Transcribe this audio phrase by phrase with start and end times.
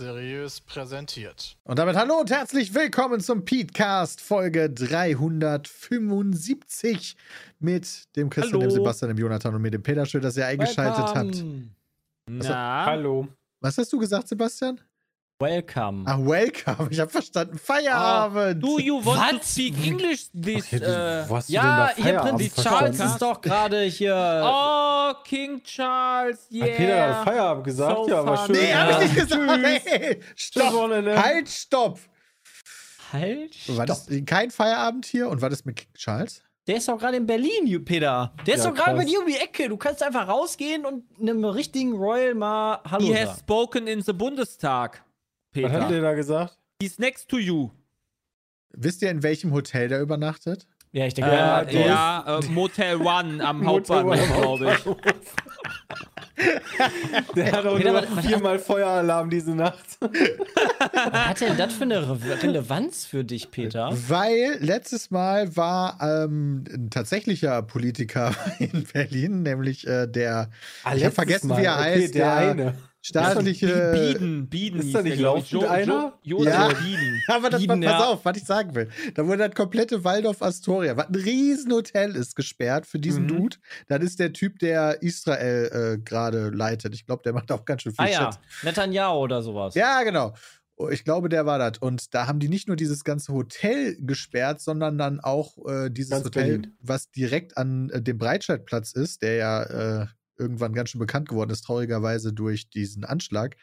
[0.00, 1.58] Seriös präsentiert.
[1.62, 7.16] Und damit hallo und herzlich willkommen zum Petecast Folge 375
[7.58, 8.62] mit dem Christian, Hallo.
[8.62, 10.06] dem Sebastian, dem Jonathan und mir, dem Peter.
[10.06, 11.44] Schön, dass ihr eingeschaltet habt.
[12.30, 13.28] Na, Hallo.
[13.60, 14.80] Was hast du gesagt, Sebastian?
[15.40, 16.04] Welcome.
[16.06, 16.88] Ach, welcome.
[16.90, 17.58] Ich habe verstanden.
[17.58, 18.62] Feierabend.
[18.62, 19.52] Do you want to Was?
[19.52, 20.66] speak English this?
[20.66, 21.62] Okay, du- äh, wo hast du Ja,
[21.96, 22.78] denn da hier Prinz verstanden?
[22.96, 24.42] Charles ist doch gerade hier.
[24.44, 26.66] oh, King Charles, yeah.
[26.66, 27.96] Hat Peter gerade Feierabend gesagt?
[27.96, 28.54] So ja, aber funny.
[28.58, 28.64] schön.
[28.66, 28.78] nee, Ja.
[28.80, 29.86] hab ich nicht gesagt.
[29.86, 30.72] Hey, stopp.
[31.24, 31.98] Halt, stopp.
[33.12, 33.76] Halt.
[33.76, 35.28] War das kein Feierabend hier?
[35.28, 36.42] Und war das mit King Charles?
[36.66, 38.32] Der ist doch gerade in Berlin, Peter.
[38.46, 39.68] Der ist Ja, doch gerade bei dir um die Ecke.
[39.68, 43.38] Du kannst einfach rausgehen und einem richtigen Royal mal Hallo He has sagen.
[43.40, 45.02] spoken in the Bundestag,
[45.54, 45.88] Was hat Peter.
[45.88, 46.56] der da gesagt?
[46.82, 47.70] He's next to you.
[48.72, 50.66] Wisst ihr, in welchem Hotel der übernachtet?
[50.92, 54.84] Ja, ich denke, Äh, ja, der ja, äh, Motel One am Hauptbahnhof, glaube ich.
[57.36, 59.98] Der hat auch Peter, nur was- viermal Feueralarm diese Nacht.
[60.00, 63.90] was hat denn das für eine Re Relevanz für dich, Peter?
[64.08, 70.50] Weil letztes Mal war ähm, ein tatsächlicher Politiker in Berlin, nämlich äh, der,
[70.94, 72.74] ich habe vergessen, wie er okay, heißt, Der, eine.
[73.02, 73.92] Staatliche.
[73.92, 74.80] Bieden, Bieden.
[74.80, 76.18] Ist da nicht laufend Jo- einer?
[76.22, 76.68] Jo- Josef Ja.
[76.68, 77.22] Bieden.
[77.28, 78.06] Aber das Bieden, pass ja.
[78.06, 78.88] auf, was ich sagen will.
[79.14, 83.28] Da wurde das komplette Waldorf Astoria, was ein Riesenhotel ist, gesperrt für diesen Mhm.
[83.28, 83.56] Dude.
[83.88, 86.94] Das ist der Typ, der Israel äh, gerade leitet.
[86.94, 88.40] Ich glaube, der macht auch ganz schön viel Ah ja, Shit.
[88.64, 89.74] Netanyahu oder sowas.
[89.74, 90.34] Ja, genau.
[90.76, 91.78] Oh, Ich glaube, der war das.
[91.78, 96.10] Und da haben die nicht nur dieses ganze Hotel gesperrt, sondern dann auch äh, dieses
[96.10, 96.76] Ganz Hotel, Berlin.
[96.80, 99.62] was direkt an äh, dem Breitscheidplatz ist, der ja
[100.02, 100.06] äh,
[100.40, 103.56] irgendwann ganz schön bekannt geworden ist, traurigerweise durch diesen Anschlag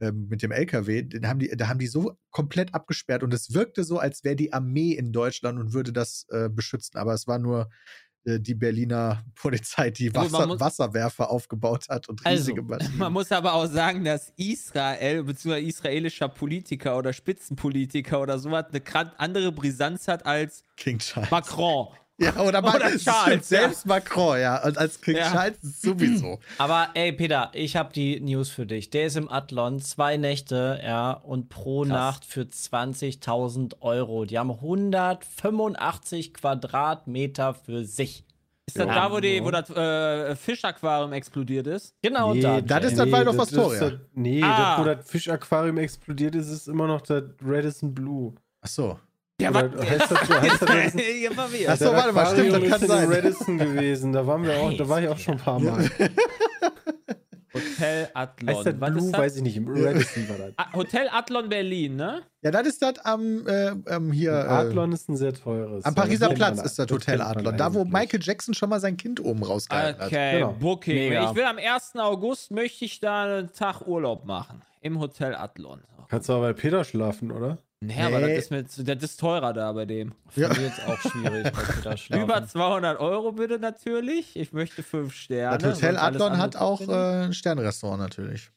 [0.00, 1.02] ähm, mit dem LKW.
[1.02, 4.36] Den haben die, da haben die so komplett abgesperrt und es wirkte so, als wäre
[4.36, 6.96] die Armee in Deutschland und würde das äh, beschützen.
[6.98, 7.68] Aber es war nur
[8.24, 12.98] äh, die Berliner Polizei, die Wasser, muss- Wasserwerfer aufgebaut hat und Also, riesige Maschinen.
[12.98, 15.60] Man muss aber auch sagen, dass Israel bzw.
[15.60, 20.62] israelischer Politiker oder Spitzenpolitiker oder sowas eine andere Brisanz hat als.
[21.30, 21.88] Macron.
[22.18, 24.62] Ja, oder, Oder Charles, stimmt, selbst Macron, ja.
[24.64, 25.32] Und als King Ja.
[25.32, 26.38] Charles sowieso.
[26.58, 28.90] Aber ey, Peter, ich habe die News für dich.
[28.90, 34.24] Der ist im Adlon, zwei Nächte, ja, und pro Nacht für 20.000 Euro.
[34.24, 34.50] Die haben
[35.40, 38.24] 185 Quadratmeter für sich.
[38.66, 38.94] Ist das Ja.
[38.94, 41.94] da, wo, die, wo das äh, Fischaquarium explodiert ist?
[42.02, 42.60] Genau Nee, da.
[42.60, 43.90] das ist das Waldorf das- das Astoria.
[43.90, 44.76] das- Nee, Ah.
[44.76, 48.34] das, wo das Fischaquarium explodiert ist, ist immer noch das Radisson Blue.
[48.60, 48.98] Ach so.
[49.42, 49.90] Ja, Oder was?
[49.90, 50.34] heißt das so?
[50.40, 51.00] Heißt das Radisson?
[51.22, 51.68] Ja, verwirrt.
[51.68, 53.12] Ach so, warte mal, stimmt, das kann sein.
[53.12, 54.12] Radisson gewesen.
[54.12, 55.90] Da waren wir auch, da war ich auch schon ein paar Mal.
[57.54, 58.48] Hotel Adlon.
[58.56, 59.04] Heißt das Was Blue?
[59.04, 59.20] ist das?
[59.20, 59.56] Weiß ich nicht.
[59.58, 60.52] Im Radisson war das.
[60.56, 62.22] Ah, Hotel Adlon Berlin, ne?
[62.40, 64.30] Ja, das ist das am, äh, am hier.
[64.32, 65.84] Äh, Adlon ist ein sehr teures.
[65.84, 67.54] am Pariser kennt Platz ist das Hotel Adlon.
[67.58, 67.84] Da, wo.
[67.84, 70.06] Michael Jackson schon mal sein Kind oben rausgehalten hat.
[70.08, 70.52] Okay, Genau.
[70.58, 70.94] Booking.
[70.94, 71.28] Mega.
[71.30, 71.92] Ich will am 1.
[71.96, 74.62] August möchte ich da einen Tag Urlaub machen.
[74.80, 75.82] Im Hotel Adlon.
[76.08, 77.58] Kannst du aber bei Peter schlafen, oder?
[77.84, 78.36] Nee, aber Nee.
[78.36, 80.14] das ist, mit, das ist teurer da bei dem.
[80.36, 80.54] Ja.
[80.54, 81.52] Für jetzt auch schwierig.
[82.22, 84.36] Über 200 Euro bitte natürlich.
[84.36, 85.58] Ich möchte fünf Sterne.
[85.58, 88.50] Das Hotel Adlon hat auch äh, ein Sternrestaurant natürlich.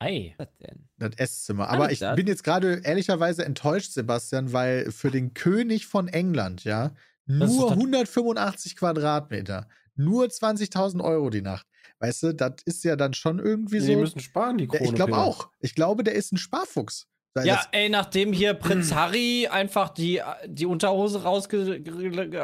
[0.00, 0.34] Ei.
[0.36, 0.88] Was denn?
[0.98, 1.70] Das Esszimmer.
[1.70, 2.14] Aber ich das?
[2.16, 6.90] bin jetzt gerade ehrlicherweise enttäuscht, Sebastian, weil für den König von England, ja,
[7.24, 11.66] nur das- 185 Quadratmeter, nur 20.000 Euro die Nacht.
[12.00, 13.98] Weißt du, das ist ja dann schon irgendwie Die so.
[13.98, 14.84] müssen sparen, die Ja, Krone.
[14.90, 15.48] ich glaube auch.
[15.60, 17.06] Ich glaube, der ist ein Sparfuchs.
[17.44, 21.80] Ja, ey, nachdem hier Prinz Harry einfach die, die Unterhose rausge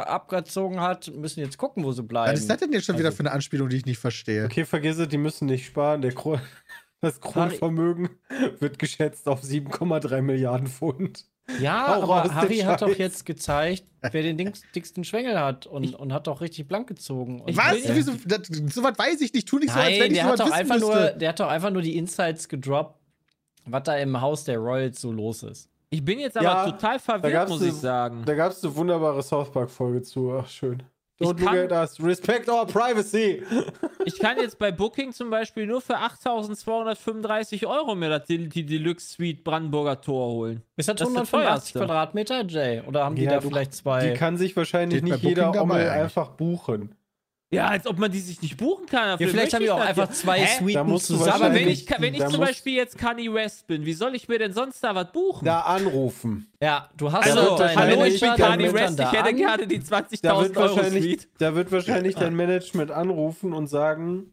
[0.05, 2.33] abgezogen hat, müssen jetzt gucken, wo sie bleiben.
[2.33, 4.45] was ist das denn jetzt schon wieder Also- für eine Anspielung, die ich nicht verstehe?
[4.45, 6.03] Okay, vergiss es, die müssen nicht sparen.
[6.03, 6.39] Der Kro
[7.01, 8.11] das Kronvermögen
[8.61, 11.27] wird geschätzt auf 7,3 Milliarden Pfund.
[11.61, 15.97] Ja, Hau aber Harry hat doch jetzt gezeigt, wer den dings- dicksten Schwengel hat und,
[15.97, 17.41] und hat doch richtig blank gezogen.
[17.41, 17.79] Und Was?
[17.89, 18.13] Wieso?
[18.25, 19.49] Das, so was weiß ich nicht.
[19.49, 21.29] Tu nicht so, als wenn Nein, ich der sowas hat, doch wissen einfach nur, der
[21.31, 23.01] hat doch einfach nur die Insights gedroppt,
[23.67, 25.69] was da im Haus der Royals so los ist.
[25.91, 28.23] Ich bin jetzt aber Ja, total verwirrt, muss ich sagen.
[28.25, 30.33] Da gab es eine wunderbare South Park-Folge zu.
[30.33, 30.83] Ach, schön.
[31.19, 32.03] Ich Don't look kann- at us.
[32.03, 33.43] Respect our privacy.
[34.05, 38.65] Ich kann jetzt bei Booking zum Beispiel nur für 8.235 Euro mir das, die, die
[38.67, 40.63] Deluxe Suite Brandenburger Tor holen.
[40.77, 41.79] Ist das, Das ist der 185 teuerste.
[41.79, 42.83] Quadratmeter, Jay?
[42.87, 44.09] Oder haben die Ja, da du- vielleicht zwei?
[44.11, 46.95] Die kann sich wahrscheinlich nicht jeder Ommel einfach buchen.
[47.53, 49.21] Ja, als ob man die sich nicht buchen kann.
[49.21, 50.15] ja, vielleicht haben die auch einfach ja.
[50.15, 50.59] zwei Hä?
[50.59, 51.33] Suiten zusammen.
[51.33, 54.39] Aber wenn ich, wenn ich zum Beispiel jetzt Kanye West bin, wie soll ich mir
[54.39, 55.45] denn sonst da was buchen?
[55.45, 56.51] Da anrufen.
[56.63, 59.37] Ja, du hast also, deinen hallo, ich bin Kanye West, ich hätte an.
[59.37, 61.29] gerne die Da 20.000 wird, Euro wahrscheinlich, Suite.
[61.39, 64.33] da wird wahrscheinlich dein Management anrufen und sagen,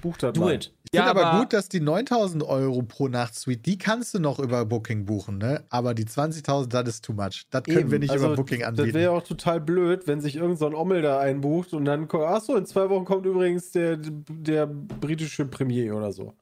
[0.00, 0.72] buch das Do it.
[0.84, 4.14] Ich finde Ja, aber, aber- gut, dass die 9000 Euro pro Nacht Suite, die kannst
[4.14, 5.64] du noch über Booking buchen, ne?
[5.70, 7.44] Aber die 20.000, das ist too much.
[7.50, 7.90] Das können Eben.
[7.92, 8.94] wir nicht Also, über Booking Das anbieten.
[8.94, 12.24] wäre auch total blöd, wenn sich irgendein so ein Ommel da einbucht und dann kommt,
[12.24, 16.34] achso, in zwei Wochen kommt übrigens der, der britische Premier oder so.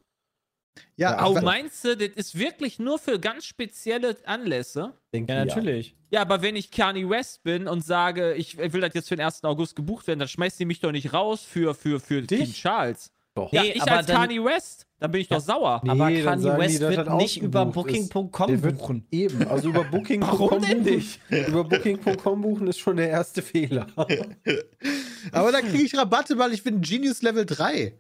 [0.97, 4.95] Ja, Oh, wa- meinst du, das ist wirklich nur für ganz spezielle Anlässe?
[5.13, 5.97] Denke Ja, natürlich.
[6.11, 9.25] Ja, aber wenn ich Kanye West bin und sage, ich will das jetzt für den
[9.27, 9.45] 1.
[9.45, 12.39] August gebucht werden, dann schmeißt die mich doch nicht raus für, für, für Dich?
[12.41, 13.11] King Charles.
[13.39, 13.53] Doch.
[13.53, 15.81] Ja, Nee, ich aber als dann- Kanye West, dann bin ich doch sauer.
[15.85, 16.17] Nee, aber Kanye
[16.51, 17.67] die, West dass wird nicht über.
[17.67, 19.07] Booking.com buchen.
[19.11, 21.21] Eben, also über Booking.com buchen- nicht?
[21.31, 23.87] Über Booking.com buchen ist schon der erste Fehler.
[25.33, 27.97] aber da kriege ich Rabatte, weil ich bin Genius Level 3.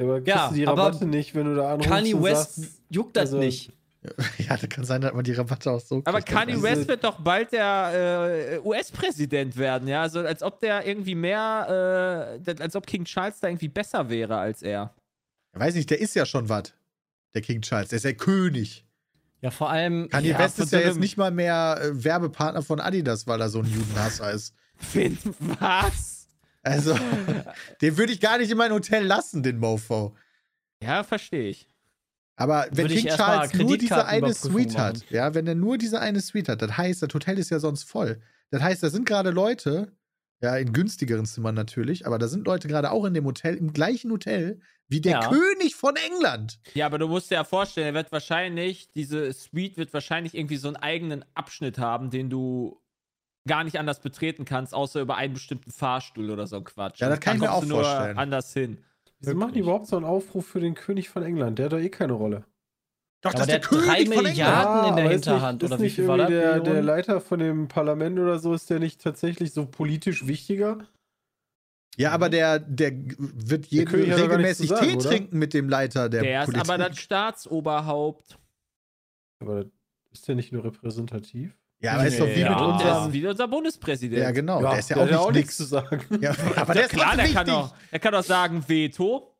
[0.00, 2.80] Aber kriegst Ja, du die aber Rabatte nicht, wenn du da anrufst Kanye West sagst,
[2.90, 3.72] juckt das also- nicht.
[4.38, 6.28] Ja, da kann sein, dass man die Rabatte auch so Aber kriegt.
[6.28, 10.02] Kanye das West wird doch bald der äh, US-Präsident werden, ja?
[10.02, 14.36] Also als ob der irgendwie mehr, äh, als ob King Charles da irgendwie besser wäre
[14.38, 14.94] als er.
[15.54, 16.74] Ich weiß nicht, der ist ja schon was.
[17.34, 18.84] Der King Charles, der ist ja König.
[19.40, 20.08] Ja, vor allem.
[20.08, 23.48] Kanye Ja, West ist ja jetzt nicht mal mehr äh, Werbepartner von Adidas, weil er
[23.48, 24.54] so ein Judenhasser ist.
[24.76, 26.28] Finn, was?
[26.62, 26.96] Also,
[27.80, 30.14] den würde ich gar nicht in mein Hotel lassen, den Mofo.
[30.82, 31.68] Ja, verstehe ich.
[32.42, 36.20] Aber wenn King Charles nur diese eine Suite hat, ja, wenn er nur diese eine
[36.20, 38.20] Suite hat, das heißt, das Hotel ist ja sonst voll.
[38.50, 39.92] Das heißt, da sind gerade Leute,
[40.42, 43.72] ja, in günstigeren Zimmern natürlich, aber da sind Leute gerade auch in dem Hotel, im
[43.72, 45.28] gleichen Hotel wie der Ja.
[45.28, 46.58] König von England.
[46.74, 50.56] Ja, aber du musst dir ja vorstellen, er wird wahrscheinlich, diese Suite wird wahrscheinlich irgendwie
[50.56, 52.82] so einen eigenen Abschnitt haben, den du
[53.48, 57.00] gar nicht anders betreten kannst, außer über einen bestimmten Fahrstuhl oder so ein Quatsch.
[57.00, 58.18] Ja, das kann ich mir kommst auch du nur vorstellen.
[58.18, 58.84] anders hin.
[59.22, 61.58] Wieso machen die überhaupt so einen Aufruf für den König von England?
[61.58, 62.44] Der hat doch eh keine Rolle.
[63.22, 65.94] Doch, Aber der hat drei Milliarden in der ist Hinterhand, Nicht, oder ist wie nicht
[65.94, 66.28] viel war das?
[66.28, 66.82] der, der?
[66.82, 70.78] Leiter von dem Parlament oder so, ist der nicht tatsächlich so politisch wichtiger?
[71.96, 75.08] Ja, aber der, der wird jeden nichts regelmäßig sagen, Tee oder?
[75.08, 76.68] trinken mit dem Leiter der, Der ist Politik.
[76.70, 78.38] aber das Staatsoberhaupt.
[79.38, 79.66] Aber
[80.10, 81.56] ist der nicht nur repräsentativ?
[81.82, 82.50] Ja, aber ist doch wie Ja.
[82.50, 83.12] mit Der ist unserem.
[83.12, 84.20] wie unser Bundespräsident.
[84.22, 84.60] Ja, genau.
[84.60, 85.56] der ist ja der auch nicht nichts nix.
[85.56, 86.00] zu sagen.
[86.20, 89.34] Ja, aber der Ja, ist klar, der kann, doch, der kann doch sagen Veto.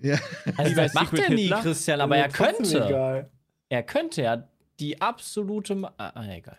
[0.00, 0.18] Ja.
[0.56, 1.62] Also das macht Secret er nie, Hitler?
[1.62, 3.28] Christian, aber er könnte.
[3.70, 4.48] Er könnte ja
[4.78, 5.74] die absolute.
[5.74, 6.58] Ma ah, ah, egal.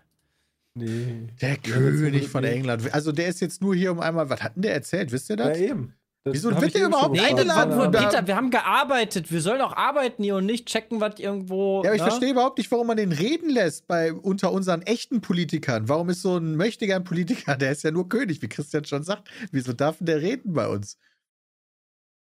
[0.73, 1.27] Nee.
[1.41, 2.93] Der Ja, König von England.
[2.93, 4.29] Also der ist jetzt nur hier um einmal.
[4.29, 5.11] Was hat denn der erzählt?
[5.11, 5.57] Wisst ihr Ja, das?
[5.59, 5.93] eben.
[6.27, 9.31] Das Wieso wird der überhaupt das war eingeladen nur, oder- Peter, wir haben gearbeitet.
[9.31, 11.83] Wir sollen auch arbeiten hier und nicht checken, was irgendwo.
[11.83, 12.07] Ja, aber ich ne?
[12.07, 15.87] verstehe überhaupt nicht, warum man den reden lässt bei unter unseren echten Politikern.
[15.87, 19.29] Warum ist so ein mächtiger Politiker, der ist ja nur König, wie Christian schon sagt.
[19.51, 20.97] Wieso darf denn der reden bei uns?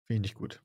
[0.07, 0.63] Finde ich nicht gut.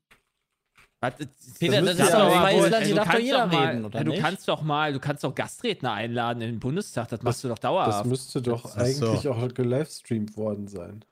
[1.00, 1.14] Was,
[1.58, 3.46] Peter, das müsste ist doch aber freies wohl- Land, hier du darf doch kannst jeder
[3.48, 4.22] mal, reden, oder ja, du nicht?
[4.22, 7.56] kannst doch mal, du kannst doch Gastredner einladen in den Bundestag, das machst du doch
[7.58, 8.06] Das dauerhaft.
[8.06, 8.78] müsste doch so.
[8.80, 11.04] eigentlich auch gelivestreamt worden sein.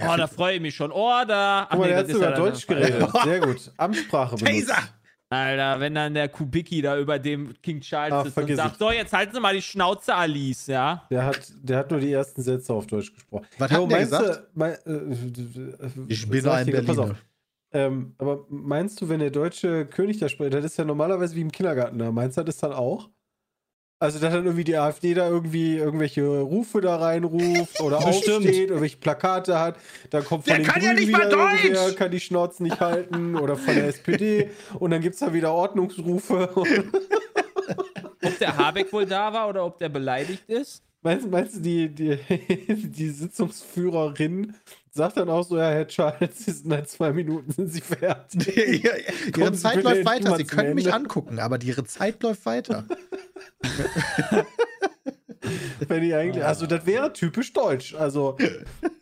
[0.00, 0.90] Oh, da freue ich mich schon.
[0.92, 1.66] Oh, da.
[1.70, 3.08] Guck mal, der hat sogar ja Deutsch geredet.
[3.24, 3.72] Sehr gut.
[3.76, 4.68] Amtssprache benutzt.
[4.68, 4.82] Taser!
[5.28, 8.78] Alter, wenn dann der Kubicki da über dem King Charles Ah, sitzt und sagt, es.
[8.78, 11.04] so, jetzt halten Sie mal die Schnauze, Alice, ja?
[11.10, 13.44] Der hat, der hat nur die ersten Sätze auf Deutsch gesprochen.
[13.58, 14.24] Was hat denn der gesagt?
[14.24, 15.16] Du, mein, äh,
[16.06, 17.06] Ich bin ein dir, pass auf.
[17.06, 17.18] Berliner.
[17.72, 21.40] Ähm, aber meinst du, wenn der deutsche König da spricht, das ist ja normalerweise wie
[21.40, 23.10] im Kindergarten da, meinst du das dann auch?
[23.98, 28.98] Also, dass dann irgendwie die AfD da irgendwie irgendwelche Rufe da reinruft oder aufsteht, irgendwelche
[28.98, 29.76] Plakate hat,
[30.10, 31.96] dann kommt von Der den kann ja Grünen nicht mal Deutsch!
[31.96, 35.52] kann die Schnauze nicht halten oder von der SPD und dann gibt es da wieder
[35.52, 36.50] Ordnungsrufe.
[38.22, 40.82] Ob der Habeck wohl da war oder ob der beleidigt ist?
[41.02, 42.18] Meinst, meinst du, die, die,
[42.68, 44.54] die Sitzungsführerin
[44.96, 48.82] sagt dann auch so, ja, Herr Charles, Sie sind in zwei Minuten, sind Sie fertig.
[48.82, 48.92] Ja,
[49.36, 50.36] ihre Zeit läuft weiter.
[50.36, 52.84] Sie können mich angucken, aber ihre Zeit läuft weiter.
[55.88, 57.94] Wenn ich eigentlich, also das wäre typisch deutsch.
[57.94, 58.36] Also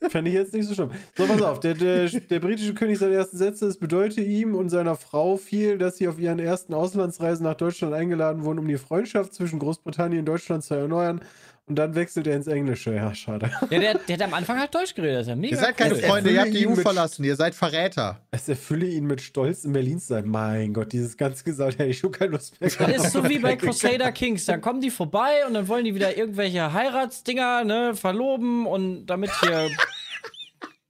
[0.09, 0.91] fände ich jetzt nicht so schlimm.
[1.17, 4.69] So, pass auf, der, der, der britische König seine ersten Sätze, es bedeutet ihm und
[4.69, 8.77] seiner Frau viel, dass sie auf ihren ersten Auslandsreisen nach Deutschland eingeladen wurden, um die
[8.77, 11.21] Freundschaft zwischen Großbritannien und Deutschland zu erneuern.
[11.67, 12.95] Und dann wechselt er ins Englische.
[12.95, 13.51] Ja, schade.
[13.71, 15.17] Ja, der, der hat am Anfang halt Deutsch geredet.
[15.17, 16.01] Das ist ja mega Ihr seid keine cool.
[16.01, 18.21] Er Freunde, ihr habt die EU verlassen, ihr seid Verräter.
[18.33, 20.29] Es erfülle ihn mit Stolz, in Berlin zu sein.
[20.29, 23.39] Mein Gott, dieses ganze Gesagt, hätte ich schon keine Lust mehr Das ist so wie
[23.39, 24.45] bei Crusader Kings.
[24.45, 29.31] Dann kommen die vorbei und dann wollen die wieder irgendwelche Heiratsdinger ne, verloben und damit
[29.41, 29.71] hier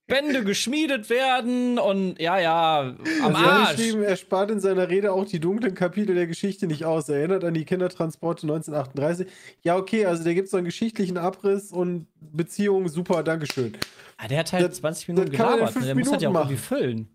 [0.06, 3.76] Bände geschmiedet werden und ja, ja, am Also er hat Arsch.
[3.76, 7.08] geschrieben, er spart in seiner Rede auch die dunklen Kapitel der Geschichte nicht aus.
[7.08, 9.26] Er erinnert an die Kindertransporte 1938.
[9.62, 13.73] Ja, okay, also da gibt es so einen geschichtlichen Abriss und Beziehungen, super, Dankeschön.
[14.18, 15.75] Ah, der hat halt Das- 20 Minuten gelabert.
[15.75, 15.87] Ne?
[15.87, 17.08] Der muss das ja auch Minuten irgendwie füllen.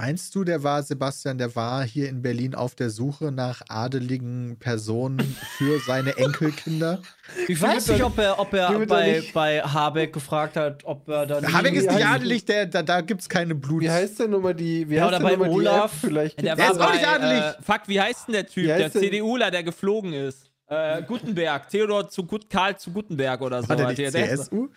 [0.00, 4.56] Meinst du, der war, Sebastian, der war hier in Berlin auf der Suche nach adeligen
[4.60, 7.00] Personen für seine Enkelkinder?
[7.48, 11.08] Ich weiß nicht, ob er, ob er er bei, nicht- bei Habeck gefragt hat, ob
[11.08, 11.52] er dann.
[11.52, 13.82] Habeck ist nicht adelig, der, da, da gibt es keine Blut.
[13.82, 15.92] Wie heißt denn nochmal die, wie Ja, heißt oder denn bei Olaf.
[16.00, 17.42] Vielleicht Der, Der war ist auch nicht adelig.
[17.42, 18.66] Äh, fuck, wie heißt denn der Typ?
[18.66, 20.47] Der CDUler, der geflogen ist.
[20.70, 23.68] Äh, Gutenberg, Theodor zu Gut, Karl zu Gutenberg oder so.
[23.70, 24.68] War der nicht Der- der- CSU?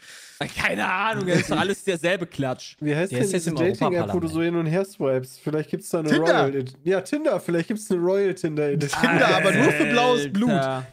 [0.58, 2.76] Keine Ahnung, das ist doch alles derselbe Klatsch.
[2.80, 5.38] Wie heißt Der denn diese im Dating-App, wo du so hin und her swipes?
[5.38, 6.46] Vielleicht gibt es da eine Tinder.
[6.48, 9.02] Royal Ja, Tinder, vielleicht gibt es eine Royal Tinder Edition.
[9.02, 10.50] Tinder, aber nur für blaues Blut.
[10.52, 10.86] Alter.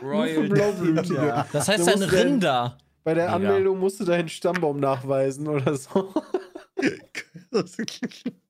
[0.00, 1.14] Nur für Blaublütige.
[1.26, 1.46] Ja.
[1.52, 2.78] Das heißt ein ja- Rinder.
[3.02, 3.32] Bei der.
[3.34, 6.14] Anmeldung musst du deinen Stammbaum nachweisen oder so.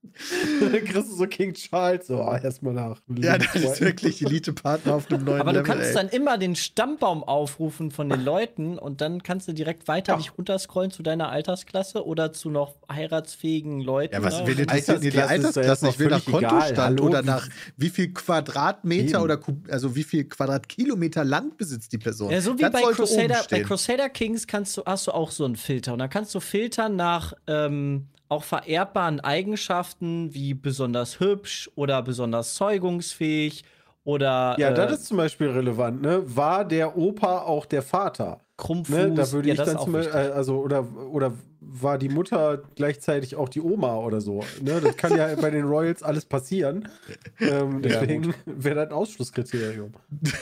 [0.60, 3.00] Dann kriegst du so King Charles so ah, erstmal nach.
[3.16, 5.74] ja, das ist wirklich Elite-Partner auf dem neuen Aber du Level.
[5.74, 5.94] kannst ey.
[5.94, 10.18] dann immer den Stammbaum aufrufen von den Leuten und dann kannst du direkt weiter Ja.
[10.18, 14.14] dich runterscrollen zu deiner Altersklasse oder zu noch heiratsfähigen Leuten.
[14.14, 15.88] Ja, was will interessiert dir die Altersklasse Altersklasse?
[15.88, 16.60] Ich will nach erstmal völlig egal.
[16.60, 17.08] Kontostand Hallo?
[17.08, 19.24] oder nach wie viel Quadratmeter Eben.
[19.24, 19.40] oder
[19.70, 22.30] also wie viel Quadratkilometer Land besitzt die Person.
[22.30, 23.62] Ja, so wie bei Crusader, bei.
[23.62, 25.92] Crusader Kings kannst du, hast du auch so einen Filter.
[25.92, 32.54] Und dann kannst du filtern nach ähm, auch vererbbaren Eigenschaften wie besonders hübsch oder besonders
[32.54, 33.64] zeugungsfähig
[34.04, 36.22] oder Ja, äh, das ist zum Beispiel relevant, ne?
[36.24, 38.40] War der Opa auch der Vater?
[38.56, 38.94] Krummfuß.
[38.94, 39.14] Ne?
[39.14, 42.62] Da würde ja, ich das dann zum Beispiel, äh, also, oder, oder war die Mutter
[42.76, 44.44] gleichzeitig auch die Oma oder so?
[44.60, 44.80] Ne?
[44.80, 46.88] Das kann ja bei den Royals alles passieren.
[47.40, 49.92] Ähm, deswegen wäre das ein Ausschlusskriterium.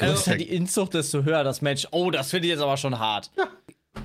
[0.00, 1.86] Je größer die Inzucht, desto höher das Match.
[1.90, 3.30] Oh, das finde ich jetzt aber schon hart.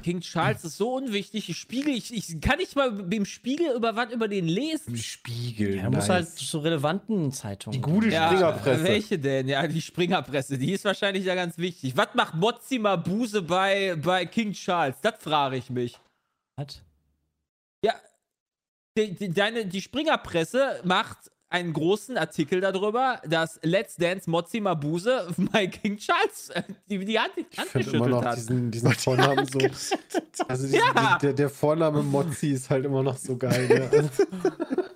[0.04, 1.50] King Charles ist so unwichtig.
[1.50, 4.96] Ich spiegel, ich, ich kann nicht mal im Spiegel über was über den lesen.
[4.98, 5.76] Spiegel.
[5.78, 7.74] Ja, du musst halt zu relevanten Zeitungen.
[7.74, 8.84] die gute Ja, Springerpresse.
[8.84, 9.48] welche denn?
[9.48, 11.98] Ja, die Springerpresse, die ist wahrscheinlich ja ganz wichtig.
[11.98, 14.96] Was macht Mozzi Mabuse bei, bei King Charles?
[15.02, 16.00] Das frage ich mich.
[16.56, 16.82] Was?
[17.84, 17.94] Ja,
[18.98, 21.18] die, die, deine, die Springerpresse macht
[21.52, 27.20] einen großen Artikel darüber, dass Let's Dance Mozzi Mabuse bei King Charles äh, die, die
[27.20, 28.38] Hand, Ich Hand finde immer geschüttelt noch hat.
[28.38, 29.60] diesen, diesen Vornamen so.
[30.48, 31.18] Also diesen, Ja.
[31.18, 33.68] der, der Vorname Mozzi ist halt immer noch so geil.
[33.68, 34.10] Ne?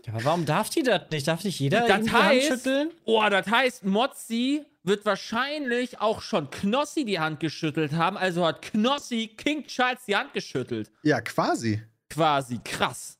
[0.06, 1.28] Also, Ja, aber warum darf die das nicht?
[1.28, 2.92] Darf nicht jeder Das die Hand heißt, schütteln?
[3.06, 8.62] oh, das heißt, Mozzi wird wahrscheinlich auch schon Knossi die Hand geschüttelt haben, also hat
[8.62, 10.92] Knossi King Charles die Hand geschüttelt.
[11.04, 11.82] Ja, quasi.
[12.10, 13.18] Quasi, krass.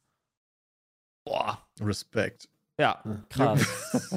[1.26, 2.50] Boah, Respekt.
[2.80, 3.62] Ja, Krass.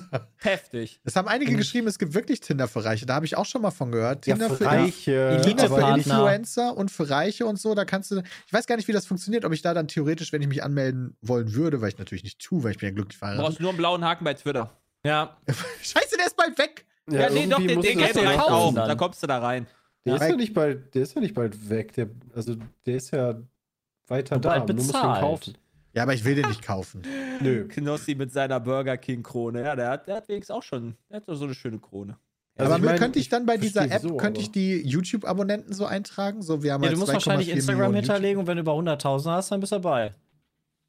[0.38, 1.00] heftig.
[1.04, 3.04] Es haben einige geschrieben, es gibt wirklich Tinder für Reiche.
[3.06, 4.26] Da habe ich auch schon mal von gehört.
[4.26, 5.40] ja, Tinder für für Reiche.
[5.44, 5.96] Tinder für Partner.
[5.96, 9.04] Influencer und für Reiche und so, da kannst du, ich weiß gar nicht, wie das
[9.06, 12.24] funktioniert, ob ich da dann theoretisch, wenn ich mich anmelden wollen würde, weil ich natürlich
[12.24, 13.46] nicht tue, weil ich bin ja glücklich Du verheiratet.
[13.46, 14.70] brauchst nur einen blauen Haken bei Twitter.
[15.04, 15.36] ja.
[15.82, 16.86] Scheiße, der ist bald weg!
[17.10, 18.74] Ja, nee, doch, den, den du ja reicht kaufen.
[18.74, 19.66] Da kommst du da rein.
[20.04, 20.28] Der ist Ja.
[20.28, 21.92] ja nicht bald, der ist ja nicht bald weg.
[21.92, 23.34] Der, also der ist ja
[24.08, 24.48] weiter Und da.
[24.58, 25.20] bald Du musst ihn bezahlt.
[25.20, 25.56] kaufen.
[25.96, 27.02] Ja, aber ich will den nicht kaufen.
[27.40, 27.66] Nö.
[27.68, 29.62] Knossi mit seiner Burger King Krone.
[29.62, 32.18] Ja, der hat, der hat wenigstens auch schon, der hat so eine schöne Krone.
[32.58, 34.80] Also aber ich mein, könnte ich dann bei ich dieser App, wieso, könnte ich die
[34.86, 36.42] YouTube-Abonnenten so eintragen?
[36.42, 38.62] So, wir haben ja, halt du musst 2,4 wahrscheinlich Instagram Millionen hinterlegen und wenn du
[38.62, 40.12] über 100.000 hast, dann bist du dabei.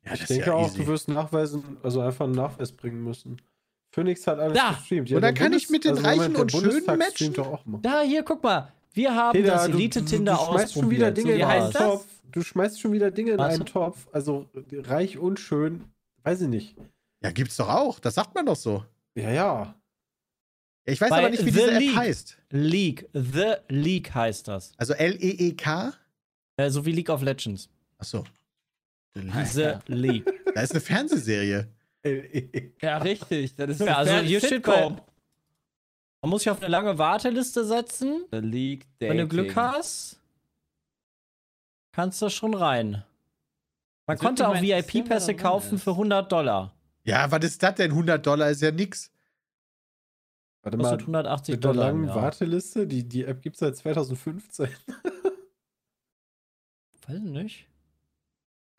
[0.05, 0.77] Ja, Ich das denke ist ja auch, easy.
[0.79, 3.41] du wirst nachweisen, also einfach einen Nachweis bringen müssen.
[3.91, 4.71] Phoenix hat alles Da.
[4.71, 5.11] gestreamt.
[5.11, 7.11] Und dann kann ich mit den Moment, Reichen der und Schönen matchen?
[7.15, 7.79] streamt doch auch mal.
[7.81, 8.71] Da, hier, guck mal.
[8.97, 11.17] Wir haben Peter, das Elite-Tinder du schmeißt schon wieder ausprobiert.
[11.17, 11.81] Dinge So in wie heißt einen das?
[11.83, 12.05] Topf.
[12.31, 13.53] Du schmeißt schon wieder Dinge in Was?
[13.53, 14.07] einen Topf.
[14.11, 15.85] Also reich und schön.
[16.23, 16.75] Weiß ich nicht.
[17.23, 17.99] Ja, gibt's doch auch.
[17.99, 18.83] Das sagt man doch so.
[19.15, 19.75] Ja, ja.
[20.85, 21.95] Ich weiß Bei aber nicht, wie The diese App League.
[21.95, 22.37] heißt.
[22.51, 23.09] League.
[23.13, 24.71] The League heißt das.
[24.77, 25.93] Also L-E-E-K?
[26.57, 27.69] Äh, so wie League of Legends.
[27.97, 28.23] Achso.
[29.15, 30.25] The League.
[30.53, 31.67] Da ist eine Fernsehserie.
[32.03, 32.71] L.E.
[32.81, 33.55] Ja, richtig.
[33.55, 34.95] Das ist also hier steht bei-
[36.21, 38.25] Man muss sich auf eine lange Warteliste setzen.
[38.31, 40.19] Wenn du Glück hast,
[41.91, 43.03] kannst du schon rein.
[44.07, 46.73] Man Das konnte auch VIP-Pässe kaufen für 100 Dollar.
[47.03, 47.91] Ja, was ist das denn?
[47.91, 49.11] 100 Dollar ist ja nix.
[50.63, 51.87] Warte mal, Kostet 180 mit der Dollar.
[51.87, 52.15] langen Ja.
[52.15, 54.69] Warteliste, die, die App gibt es seit 2015.
[57.07, 57.67] Weiß nicht.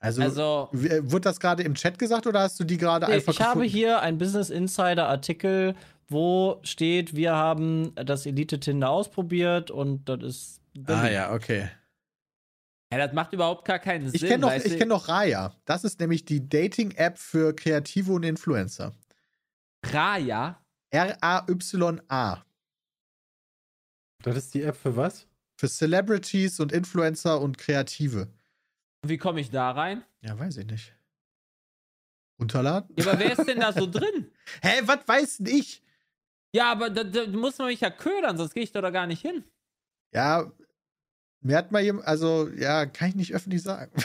[0.01, 3.07] Also, Also, w- äh, wurde das gerade im Chat gesagt oder hast du die gerade
[3.07, 3.71] Nee, einfach ich habe gefunden?
[3.71, 5.75] hier einen Business Insider Artikel,
[6.09, 11.71] wo steht, wir haben das Elite Tinder ausprobiert und das ist The Ah ja, okay.
[12.93, 14.29] ja, das macht überhaupt gar keinen Ich Sinn.
[14.31, 15.55] kenne noch, ich kenn noch Raya.
[15.65, 18.95] Das ist nämlich die Dating-App für Kreative und Influencer.
[19.87, 20.61] Raya.
[20.91, 22.45] R-A-Y-A.
[24.23, 25.27] Das ist die App für was?
[25.61, 28.33] Für Celebrities und Influencer und Kreative.
[29.07, 30.05] Wie komme ich da rein?
[30.23, 30.95] Ja, weiß ich nicht.
[32.41, 32.95] Runterladen?
[32.97, 34.31] Ja, aber wer ist denn da so drin?
[34.63, 35.83] Hä, was weiß denn ich?
[36.55, 39.07] Ja, aber da, da muss man mich ja ködern, sonst gehe ich doch da gar
[39.07, 39.45] nicht hin.
[40.15, 40.51] Ja,
[41.41, 43.93] mir hat mal jemand, also, ja, kann ich nicht öffentlich sagen.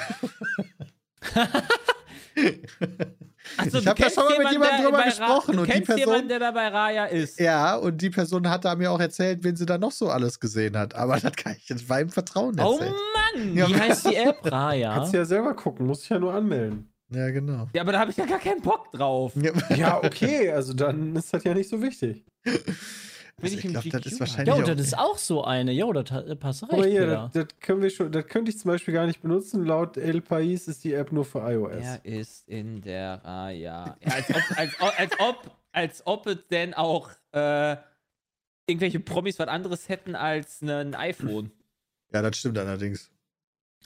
[3.58, 5.56] Also, Ich du hab da kennst schon mal mit jemanden, jemandem der drüber Ra- gesprochen
[5.56, 7.40] Du und die kennst Person- jemanden, der da bei Raya ist.
[7.40, 10.40] ja, und die Person hat da mir auch erzählt, wen sie da noch so alles
[10.40, 10.96] gesehen hat.
[10.96, 12.94] Aber das kann ich jetzt war im Vertrauen Oh erzählt.
[13.36, 13.56] Mann!
[13.56, 14.40] Ja, Wie heißt die App?
[14.52, 14.94] Raya.
[14.96, 16.93] Kannst du ja selber gucken, muss ich ja nur anmelden.
[17.14, 17.68] Ja, genau.
[17.74, 19.34] Ja, aber da habe ich ja gar keinen Bock drauf.
[19.36, 19.52] Ja.
[19.76, 22.24] Ja, okay, also dann ist das ja nicht so wichtig.
[23.42, 25.72] Also ich glaube, das ist wahrscheinlich Jo, auch, das ist auch so eine.
[25.72, 26.06] Jo, das
[26.40, 26.70] passt recht.
[26.72, 29.22] Guck mal hier, das, das können wir schon, das könnte ich zum Beispiel gar nicht
[29.22, 29.66] benutzen.
[29.66, 31.82] Laut El Pais ist die App nur für iOS.
[31.82, 33.98] Er ist in der Raya.
[34.00, 37.76] Ja, als, ob, als, ob, als, ob, als ob es denn auch äh,
[38.68, 41.52] irgendwelche Promis was anderes hätten als ein iPhone.
[42.14, 43.10] ja, das stimmt allerdings.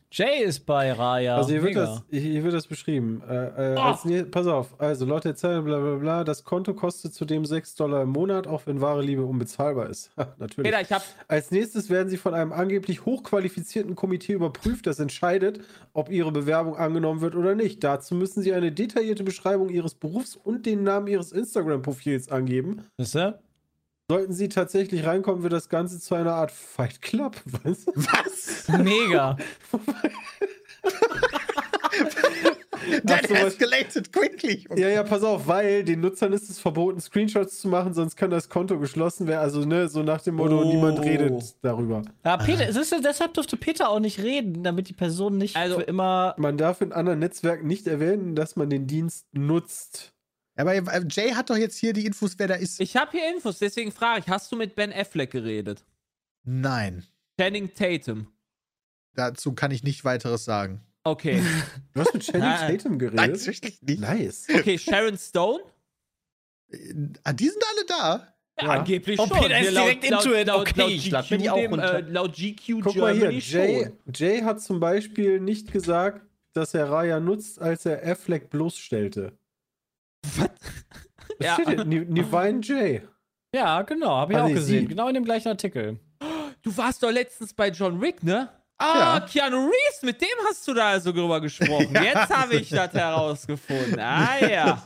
[0.09, 1.35] Jay ist bei Raya.
[1.35, 1.85] Also hier wird, Mega.
[1.85, 3.21] das, hier wird das beschrieben.
[3.29, 3.81] Äh, äh, Oh.
[3.81, 7.75] als, pass auf, also laut der Zahl, bla bla bla, das Konto kostet zudem 6
[7.75, 10.11] Dollar im Monat, auch wenn wahre Liebe unbezahlbar ist.
[10.39, 10.71] Natürlich.
[10.71, 11.03] Peter, ich hab.
[11.27, 15.59] Als nächstes werden sie von einem angeblich hochqualifizierten Komitee überprüft, das entscheidet,
[15.93, 17.83] ob ihre Bewerbung angenommen wird oder nicht.
[17.83, 22.83] Dazu müssen sie eine detaillierte Beschreibung ihres Berufs und den Namen ihres Instagram-Profils angeben.
[22.97, 23.39] Wisst ihr?
[24.09, 27.35] Sollten sie tatsächlich reinkommen, wird das Ganze zu einer Art Fight Club.
[27.63, 27.85] Was?
[27.87, 28.67] Was?
[28.79, 29.35] Mega.
[33.05, 34.65] That so, was- escalated quickly.
[34.77, 38.29] Ja, ja, pass auf, weil den Nutzern ist es verboten, Screenshots zu machen, sonst kann
[38.29, 39.41] das Konto geschlossen werden.
[39.41, 40.73] Also, ne, so nach dem Motto, Oh.
[40.73, 42.03] niemand redet darüber.
[42.23, 45.83] Ja, Peter, du, deshalb durfte Peter auch nicht reden, damit die Person nicht Also- für
[45.83, 46.33] immer.
[46.37, 50.13] Man darf in anderen Netzwerken nicht erwähnen, dass man den Dienst nutzt.
[50.57, 52.79] Aber äh, Jay hat doch jetzt hier die Infos, wer da ist.
[52.81, 55.85] Ich habe hier Infos, deswegen frage ich: Hast du mit Ben Affleck geredet?
[56.43, 57.05] Nein,
[57.39, 58.27] Channing Tatum.
[59.13, 60.81] dazu kann ich nicht weiteres sagen.
[61.03, 61.41] Okay.
[61.93, 62.77] Du hast mit Channing Nein.
[62.77, 63.45] Tatum Nein, geredet?
[63.47, 63.99] wirklich nicht.
[64.01, 64.47] Nice.
[64.53, 65.63] Okay, Sharon Stone?
[66.71, 68.33] Äh, ah, die sind alle da.
[68.59, 69.37] Ja, angeblich Oh, schon.
[69.39, 70.49] Peter ist direkt into it.
[70.49, 74.13] Okay, ich lad mir die auch dem, äh, laut GQ Guck mal hier, Jay, schon.
[74.13, 79.37] Jay hat zum Beispiel nicht gesagt, dass er Raya nutzt, als er Affleck bloßstellte.
[80.23, 80.49] Was?
[81.39, 81.53] Ja.
[81.61, 83.01] steht Nivine Jay.
[83.53, 84.81] Ja, genau, habe ich Ah, auch gesehen.
[84.81, 84.87] sie.
[84.87, 85.99] Genau in dem gleichen Artikel.
[86.61, 88.49] Du warst doch letztens bei John Wick, ne?
[88.79, 89.19] Ah, Ja.
[89.21, 91.93] Keanu Reeves, mit dem hast du da also drüber gesprochen.
[92.03, 93.99] Jetzt habe ich das herausgefunden.
[93.99, 94.83] Ah ja.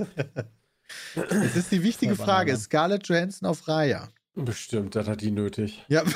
[1.15, 2.45] Das ist die wichtige Voll Frage.
[2.47, 2.57] Banane.
[2.57, 4.09] Ist Scarlett Johansson auf Raya?
[4.35, 5.83] Bestimmt, das hat die nötig.
[5.89, 6.03] Ja,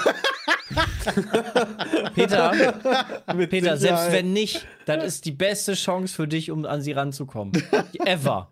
[2.13, 2.51] Peter,
[3.49, 7.51] Peter, selbst wenn nicht, das ist die beste Chance für dich, um an sie ranzukommen.
[8.05, 8.51] Ever.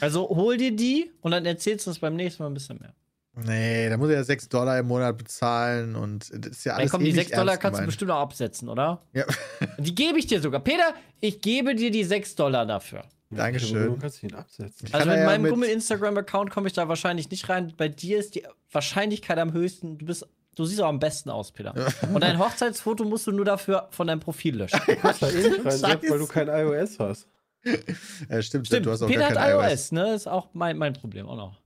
[0.00, 2.92] Also hol dir die und dann erzählst du uns beim nächsten Mal ein bisschen mehr.
[3.34, 6.80] nee, da muss er ja 6 Dollar im Monat bezahlen und das ist ja Dann
[6.80, 7.86] alles kommen die eh 6 nicht Dollar, kannst du gemeint.
[7.86, 9.02] bestimmt auch absetzen, oder?
[9.14, 9.24] Ja,
[9.78, 10.60] Die gebe ich dir sogar.
[10.60, 13.02] Peter, ich gebe dir die 6 Dollar dafür.
[13.30, 13.86] Dankeschön.
[13.86, 14.88] Du kannst ihn absetzen.
[14.92, 17.72] Also mit ja meinem mit- Gummel-Instagram-Account komme ich da wahrscheinlich nicht rein.
[17.78, 19.96] Bei dir ist die Wahrscheinlichkeit am höchsten.
[19.96, 21.74] Du bist, du siehst auch am besten aus, Peter.
[22.12, 24.78] Und dein Hochzeitsfoto musst du nur dafür von deinem Profil löschen.
[24.86, 25.80] Du kannst da eh nicht rein,
[26.10, 27.26] weil du kein iOS hast.
[28.28, 30.14] Äh, stimmt, Stimmt, du hast auch Peter gar hat kein iOS, ne?
[30.14, 31.62] Ist auch mein, mein Problem auch noch.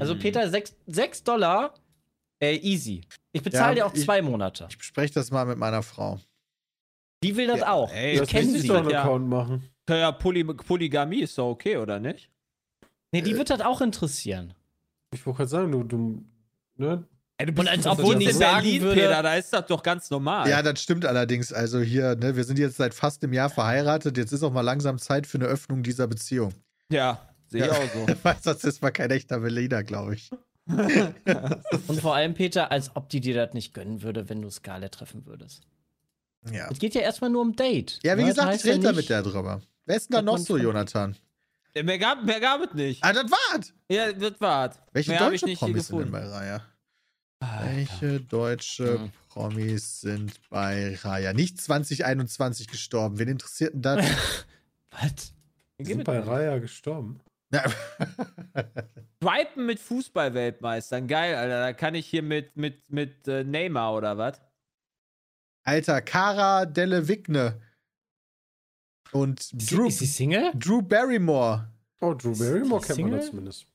[0.00, 1.74] Also Peter, 6, 6 Dollar,
[2.40, 3.02] äh, easy.
[3.30, 4.66] Ich bezahle Ja, dir auch ich- zwei Monate.
[4.68, 6.18] Ich bespreche das mal mit meiner Frau.
[7.22, 7.92] Die will das Ja, auch.
[7.92, 8.66] ey, ich das kenne sie.
[8.66, 9.02] doch einen Ja.
[9.04, 9.62] Account machen.
[9.88, 12.28] Ja, Poly Polygamie ist doch okay, oder nicht?
[13.12, 14.54] Nee, die wird das auch interessieren.
[15.12, 16.24] Ich wollte gerade sagen, du, du
[16.76, 17.04] ne?
[17.42, 19.66] Ey, du Und als ob ich in nicht sagen Berlin, würde- Peter, da ist das
[19.66, 20.48] doch ganz normal.
[20.48, 21.52] Ja, das stimmt allerdings.
[21.52, 24.16] Also hier, ne, wir sind jetzt seit fast einem Jahr verheiratet.
[24.16, 26.52] Jetzt ist auch mal langsam Zeit für eine Öffnung dieser Beziehung.
[26.90, 27.72] ja sehe ich Ja.
[27.78, 28.06] auch so.
[28.22, 30.30] Weil sonst ist man kein echter Berliner, glaube ich.
[31.88, 34.92] Und vor allem, Peter, als ob die dir das nicht gönnen würde, wenn du Scarlett
[34.92, 35.62] treffen würdest.
[36.50, 36.68] Ja.
[36.70, 37.98] Es geht ja erstmal nur um Date.
[38.02, 38.28] Ja, wie ne?
[38.28, 39.60] Gesagt, ich ja rede da mit der drüber.
[39.86, 41.16] Wer ist denn da dass noch so, Jonathan?
[41.74, 43.02] Ja, Mehr gab, mehr gab es nicht.
[43.04, 43.72] Ah, das war's!
[43.90, 44.76] Ja, das war's.
[44.92, 46.30] Welche mehr hab ich deutsche nicht Promis sind denn gefunden.
[46.30, 46.62] bei Raya?
[47.42, 47.74] Alter.
[47.74, 49.12] Welche deutsche Hm.
[49.28, 51.32] Promis sind bei Raya?
[51.32, 53.18] Nicht 2021 gestorben.
[53.18, 54.04] Wen interessiert denn das?
[54.90, 55.34] Was?
[55.78, 56.20] Die sind bei.
[56.20, 57.20] Raya gestorben.
[59.22, 61.06] Swipen mit Fußballweltmeistern.
[61.08, 61.60] Geil, Alter.
[61.60, 64.40] Da kann ich hier mit, mit, mit äh, Neymar oder was?
[65.64, 67.60] Alter, Cara Delle Vigne.
[69.12, 70.50] Und Ist sie, Drew, ist sie Single?
[70.54, 71.68] Drew Barrymore.
[72.00, 73.66] Oh, Drew Barrymore kennt man da zumindest.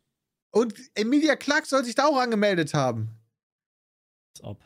[0.51, 3.11] Und Emilia Clarke soll sich da auch angemeldet haben.
[4.39, 4.59] Als ob.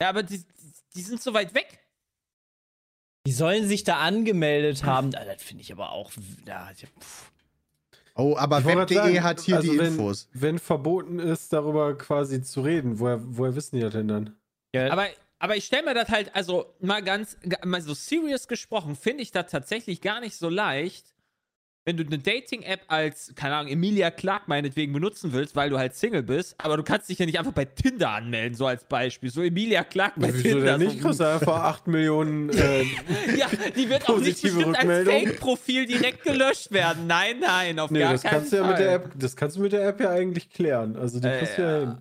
[0.00, 0.44] Ja, aber die,
[0.94, 1.78] die sind so weit weg.
[3.26, 5.14] Die sollen sich da angemeldet haben.
[5.14, 6.12] Ah, Das finde ich aber auch.
[6.46, 7.30] Ja, pff.
[8.14, 10.28] Oh, aber Web.de hat hier also die wenn, Infos.
[10.32, 14.36] Wenn verboten ist, darüber quasi zu reden, woher, woher wissen die das denn dann?
[14.74, 15.06] Ja, Aber,
[15.38, 19.30] aber ich stelle mir das halt, also mal ganz, mal so serious gesprochen, finde ich
[19.30, 21.14] das tatsächlich gar nicht so leicht,
[21.88, 25.94] wenn du eine Dating-App als, keine Ahnung, Emilia Clark meinetwegen benutzen willst, weil du halt
[25.94, 29.30] Single bist, aber du kannst dich ja nicht einfach bei Tinder anmelden, so als Beispiel.
[29.30, 30.76] So Emilia Clark bei Wieso Tinder.
[30.76, 30.98] denn nicht?
[31.00, 32.50] so, Kriegst du einfach 8 Millionen.
[32.58, 32.82] Äh,
[33.38, 35.08] ja, die wird auch nicht Positive bestimmt als.
[35.08, 37.06] Fake-Profil direkt gelöscht werden.
[37.06, 38.72] Nein, nein, auf nee, gar das keinen kannst du ja Fall.
[38.72, 40.94] mit der App, das kannst du mit der App ja eigentlich klären.
[40.96, 41.98] Also die Äh, kriegst du ja hin.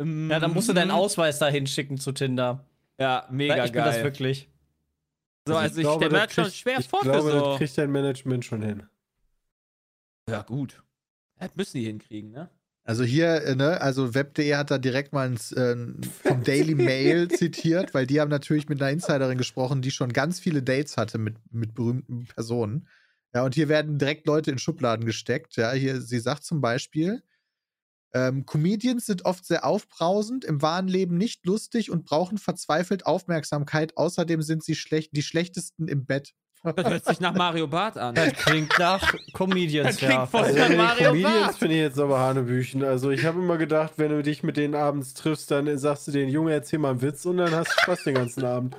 [0.00, 2.66] Ähm, ja, dann musst du deinen Ausweis da hinschicken zu Tinder.
[2.98, 4.04] Ja, mega ich bin das geil.
[4.04, 4.50] wirklich.
[5.46, 7.56] So, also ich, glaube, stelle mir das schon schwer ich vor glaube, für das so.
[7.56, 8.82] kriegt dein Management schon hin.
[10.30, 10.82] Ja, gut.
[11.38, 12.50] Das müssen die hinkriegen, ne?
[12.84, 15.76] Also hier, äh, ne, also web.de hat da direkt mal ins, äh,
[16.22, 20.40] vom Daily Mail zitiert, weil die haben natürlich mit einer Insiderin gesprochen, die schon ganz
[20.40, 22.88] viele Dates hatte mit, mit berühmten Personen.
[23.34, 25.56] Ja, und hier werden direkt Leute in Schubladen gesteckt.
[25.56, 27.22] Ja, hier, sie sagt zum Beispiel,
[28.12, 33.96] ähm, Comedians sind oft sehr aufbrausend, im wahren Leben nicht lustig und brauchen verzweifelt Aufmerksamkeit.
[33.96, 36.32] Außerdem sind sie schlecht, die schlechtesten im Bett.
[36.62, 38.14] Das hört sich nach Mario Barth an.
[38.14, 40.26] Das klingt nach Comedians, Das klingt ja.
[40.26, 42.84] voll Also nach Mario Comedians finde ich jetzt aber Hanebüchen.
[42.84, 46.12] Also ich habe immer gedacht, wenn du dich mit denen abends triffst, dann sagst du
[46.12, 48.76] den Junge, erzähl mal einen Witz und dann hast du Spaß den ganzen Abend.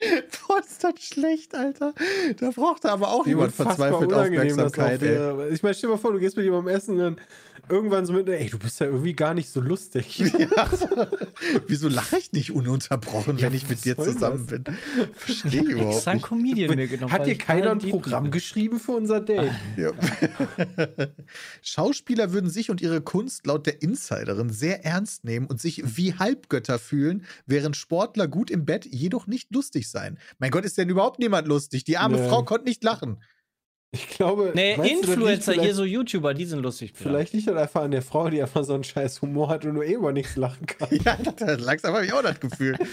[0.00, 1.92] Boah, ist das schlecht, Alter.
[2.38, 5.08] Da braucht er aber auch jemand verzweifelt Aufmerksamkeit, ey.
[5.08, 5.48] wäre.
[5.50, 7.20] Ich meine, stell dir mal vor, du gehst mit jemandem essen und dann
[7.70, 10.18] irgendwann so mit, ey, du bist ja irgendwie gar nicht so lustig.
[10.40, 10.68] Ja.
[11.66, 14.64] Wieso lache ich nicht ununterbrochen, Ja, wenn ich mit dir zusammen bin?
[15.14, 16.26] Verstehe ich überhaupt Extra ein nicht.
[16.26, 17.12] Comedian mir genommen.
[17.12, 18.30] Hat dir keiner keine ein Programm habe.
[18.30, 19.50] geschrieben für unser Date?
[19.76, 19.92] Ja.
[21.62, 26.14] Schauspieler würden sich und ihre Kunst laut der Insiderin sehr ernst nehmen und sich wie
[26.14, 30.18] Halbgötter fühlen, während Sportler gut im Bett jedoch nicht lustig sein.
[30.38, 31.84] Mein Gott, ist denn überhaupt niemand lustig?
[31.84, 32.28] Die arme Nee.
[32.28, 33.18] Frau konnte nicht lachen.
[33.92, 36.92] Ich glaube, Nee, Influencer, hier so YouTuber, die sind lustig.
[36.94, 39.74] Vielleicht liegt das einfach an der Frau, die einfach so einen scheiß Humor hat und
[39.74, 40.88] nur eh über nichts lachen kann.
[41.04, 42.78] Ja, das, langsam habe ich auch das Gefühl.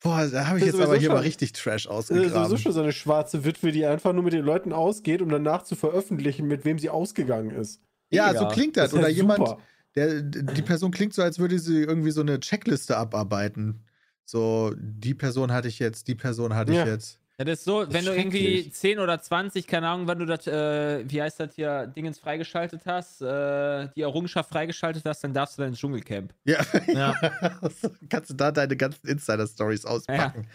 [0.00, 2.24] Boah, da habe ich Das jetzt aber hier mal schon- richtig Trash Das ist sowieso
[2.26, 2.58] ausgegraben.
[2.58, 5.74] schon so eine schwarze Witwe, die einfach nur mit den Leuten ausgeht, um danach zu
[5.74, 7.80] veröffentlichen, mit wem sie ausgegangen ist.
[8.10, 8.38] Ja, Mega.
[8.40, 8.92] so klingt das.
[8.92, 9.56] Das Oder jemand,
[9.96, 13.82] der, die Person klingt so, als würde sie irgendwie so eine Checkliste abarbeiten.
[14.24, 16.84] So, die Person hatte ich jetzt, die Person hatte Ja.
[16.84, 17.18] ich jetzt.
[17.38, 18.72] Ja, das ist so, ist wenn du irgendwie schrecklich.
[18.74, 22.82] 10 oder 20, keine Ahnung, wann du das, äh, wie heißt das hier, Dingens freigeschaltet
[22.84, 26.34] hast, äh, die Errungenschaft freigeschaltet hast, dann darfst du dann ins Dschungelcamp.
[26.44, 26.58] Ja.
[26.88, 27.14] Ja.
[28.08, 30.48] Kannst du da deine ganzen Insider-Stories auspacken.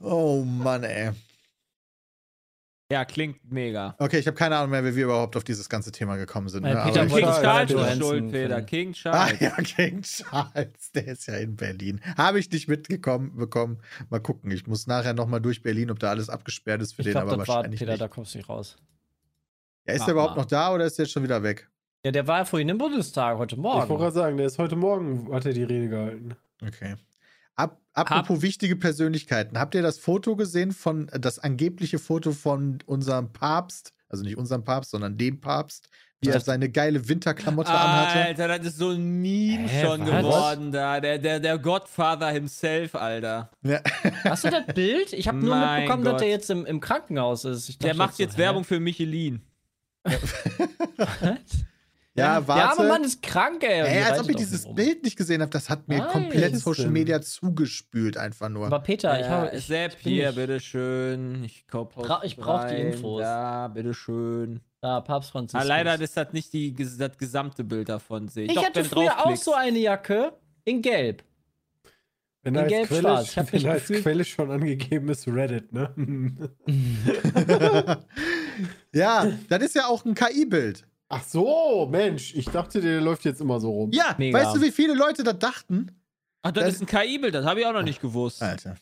[0.00, 1.12] Oh Mann, ey.
[2.90, 3.94] Ja, klingt mega.
[3.98, 6.64] Okay, ich habe keine Ahnung mehr, wie wir überhaupt auf dieses ganze Thema gekommen sind.
[6.64, 6.82] Äh, Ne?
[6.86, 8.62] Peter King wollte- Charles ist schuld, Peter.
[8.62, 9.40] King ah Charles.
[9.40, 12.00] ja, King Charles, der ist ja in Berlin.
[12.16, 13.78] Habe ich nicht mitgekommen bekommen.
[14.08, 14.50] Mal gucken.
[14.50, 17.28] Ich muss nachher nochmal durch Berlin, ob da alles abgesperrt ist für Ich den, glaube,
[17.28, 18.00] aber das war, wahrscheinlich Peter, nicht.
[18.02, 18.76] da kommst du nicht raus.
[19.86, 20.42] Ja, ist Mach der überhaupt mal.
[20.42, 21.70] noch da oder ist der jetzt schon wieder weg?
[22.04, 23.98] Ja, der war ja vorhin im Bundestag heute Ich wollte Morgen.
[24.00, 26.34] gerade sagen, der ist heute Morgen, hat er die Rede gehalten.
[26.60, 26.96] Okay.
[27.62, 29.58] Ab, apropos wichtige Persönlichkeiten.
[29.58, 34.64] Habt ihr das Foto gesehen von, das angebliche Foto von unserem Papst, also nicht unserem
[34.64, 35.88] Papst, sondern dem Papst,
[36.22, 38.18] wie er seine geile Winterklamotte anhatte?
[38.18, 40.08] Alter, das ist so ein Meme Hä, schon was?
[40.22, 41.00] geworden da.
[41.00, 43.50] Der, der, der Godfather himself, Alter.
[43.62, 43.80] Ja.
[44.24, 45.12] Hast du das Bild?
[45.14, 46.20] Ich habe nur Mein mitbekommen, dass Gott.
[46.20, 47.68] der jetzt im, im Krankenhaus ist.
[47.70, 48.42] Ich Der dachte macht so, jetzt hä?
[48.42, 49.40] Werbung für Michelin.
[50.04, 51.38] Was?
[52.16, 52.78] Ja, Der warte.
[52.80, 53.82] arme Mann ist krank, ey.
[53.86, 54.74] Ey, als ob ich dieses rum.
[54.74, 55.50] Bild nicht gesehen habe.
[55.52, 56.08] Das hat mir Nein.
[56.08, 56.92] komplett Social denn?
[56.92, 58.66] Media zugespült, einfach nur.
[58.66, 59.54] Aber Peter, ich habe.
[59.56, 61.44] Ich, Sepp, ich hier, bitteschön.
[61.44, 62.74] Ich, Bra- ich brauch die.
[62.74, 63.20] Infos.
[63.22, 64.60] Ja, bitteschön.
[64.80, 65.60] Da, Papst Franziskus.
[65.62, 68.50] Ah, leider ist das nicht die, das gesamte Bild davon, sehe ich.
[68.50, 70.32] Ich Doch, hatte früher auch so eine Jacke
[70.64, 71.22] in Gelb.
[72.42, 73.02] Wenn In da als, Gelb-Schwarz.
[73.02, 75.94] Quelle, Ich hab wenn da als Quelle schon angegeben ist, Reddit, ne?
[78.94, 80.84] ja, das ist ja auch ein KI-Bild.
[81.12, 83.90] Ach so, Mensch, ich dachte, der läuft jetzt immer so rum.
[83.92, 84.38] Ja, Mega.
[84.38, 85.90] weißt du, wie viele Leute das dachten?
[86.42, 88.40] Ach, das, Das- ist ein KI-Bild, das habe ich auch noch nicht gewusst.
[88.42, 88.76] Alter.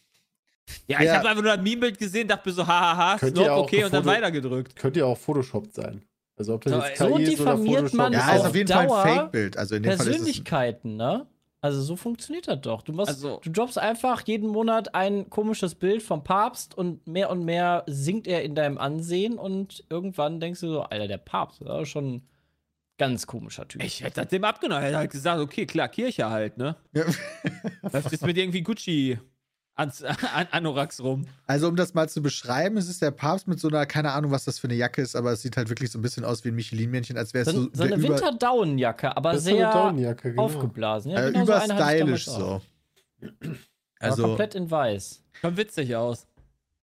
[0.86, 1.16] Ja, ich Ja.
[1.16, 4.04] habe einfach nur das Meme-Bild gesehen, dachte mir so, hahaha, Snob, auch okay, und dann
[4.04, 4.76] weitergedrückt.
[4.76, 6.02] Könnte ja auch Photoshop sein.
[6.36, 7.96] Also ob das So, jetzt so KI ist oder diffamiert Photoshop.
[7.98, 9.56] man Ja, Auf ist auf jeden Fall Dauer ein Fake-Bild.
[9.56, 10.16] Also in dem Fall ist es.
[10.16, 11.26] Persönlichkeiten, ne?
[11.60, 12.82] Also so funktioniert das doch.
[12.82, 17.30] Du, machst, Also- du droppst einfach jeden Monat ein komisches Bild vom Papst und mehr
[17.30, 21.60] und mehr sinkt er in deinem Ansehen und irgendwann denkst du so, Alter, der Papst,
[21.64, 22.28] das ist schon ein
[22.96, 23.82] ganz komischer Typ.
[23.82, 24.82] Ich hätte das dem abgenommen.
[24.82, 26.76] Er hätte halt gesagt, okay, klar, Kirche halt, ne?
[26.92, 27.04] Ja.
[27.92, 29.18] Läuft jetzt mit irgendwie Gucci
[29.78, 29.92] an,
[30.34, 31.26] an, Anoraks rum.
[31.46, 34.30] Also, um das mal zu beschreiben, es ist der Papst mit so einer, keine Ahnung,
[34.30, 36.44] was das für eine Jacke ist, aber es sieht halt wirklich so ein bisschen aus
[36.44, 40.42] wie ein Michelin-Männchen, als wäre es so, so, so eine Winterdaunenjacke, aber sehr Daunenjacke, genau.
[40.42, 41.12] aufgeblasen.
[41.12, 42.60] Ja, äh, genau überstylisch so.
[43.20, 43.60] Aber
[44.00, 45.22] Also, komplett in weiß.
[45.32, 46.26] Schon witzig aus.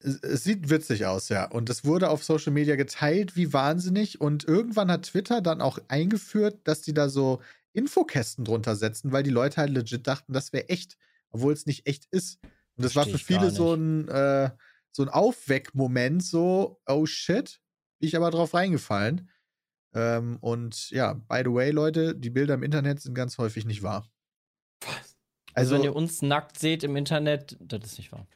[0.01, 1.51] es, es sieht witzig aus, ja.
[1.51, 4.21] Und es wurde auf Social Media geteilt, wie wahnsinnig.
[4.21, 7.41] Und irgendwann hat Twitter dann auch eingeführt, dass die da so
[7.73, 10.97] Infokästen drunter setzen, weil die Leute halt legit dachten, das wäre echt,
[11.31, 12.39] obwohl es nicht echt ist.
[12.77, 14.51] Und das war für viele so ein, äh,
[14.93, 17.61] so ein Aufweckmoment, so, oh shit,
[17.99, 19.31] bin ich aber drauf reingefallen.
[19.95, 23.83] Ähm, und ja, by the way, Leute, die Bilder im Internet sind ganz häufig nicht
[23.83, 24.11] wahr.
[24.85, 24.97] Also,
[25.55, 28.27] Also, wenn ihr uns nackt seht im Internet, das ist nicht wahr.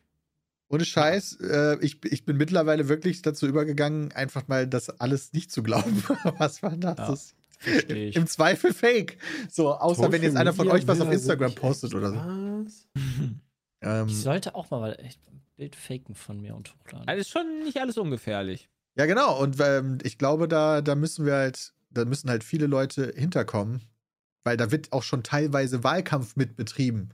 [0.69, 5.51] ohne Scheiß, äh, ich, ich bin mittlerweile wirklich dazu übergegangen, einfach mal das alles nicht
[5.51, 6.03] zu glauben.
[6.39, 6.97] was war das?
[6.99, 7.35] Ja, das
[7.89, 8.17] ich.
[8.17, 9.19] Im Zweifel fake.
[9.51, 12.17] So, außer wenn jetzt einer von euch was auf Instagram postet oder so.
[12.65, 12.87] Was?
[13.83, 17.09] Ähm, Ich sollte auch mal echt ein Bild faken von mir und hochladen.
[17.09, 18.69] Also ist schon nicht alles ungefährlich.
[18.97, 19.41] ja, genau.
[19.41, 23.83] Und ähm, ich glaube, da, da müssen wir halt da müssen halt viele Leute hinterkommen,
[24.45, 27.11] weil da wird auch schon teilweise Wahlkampf mit betrieben.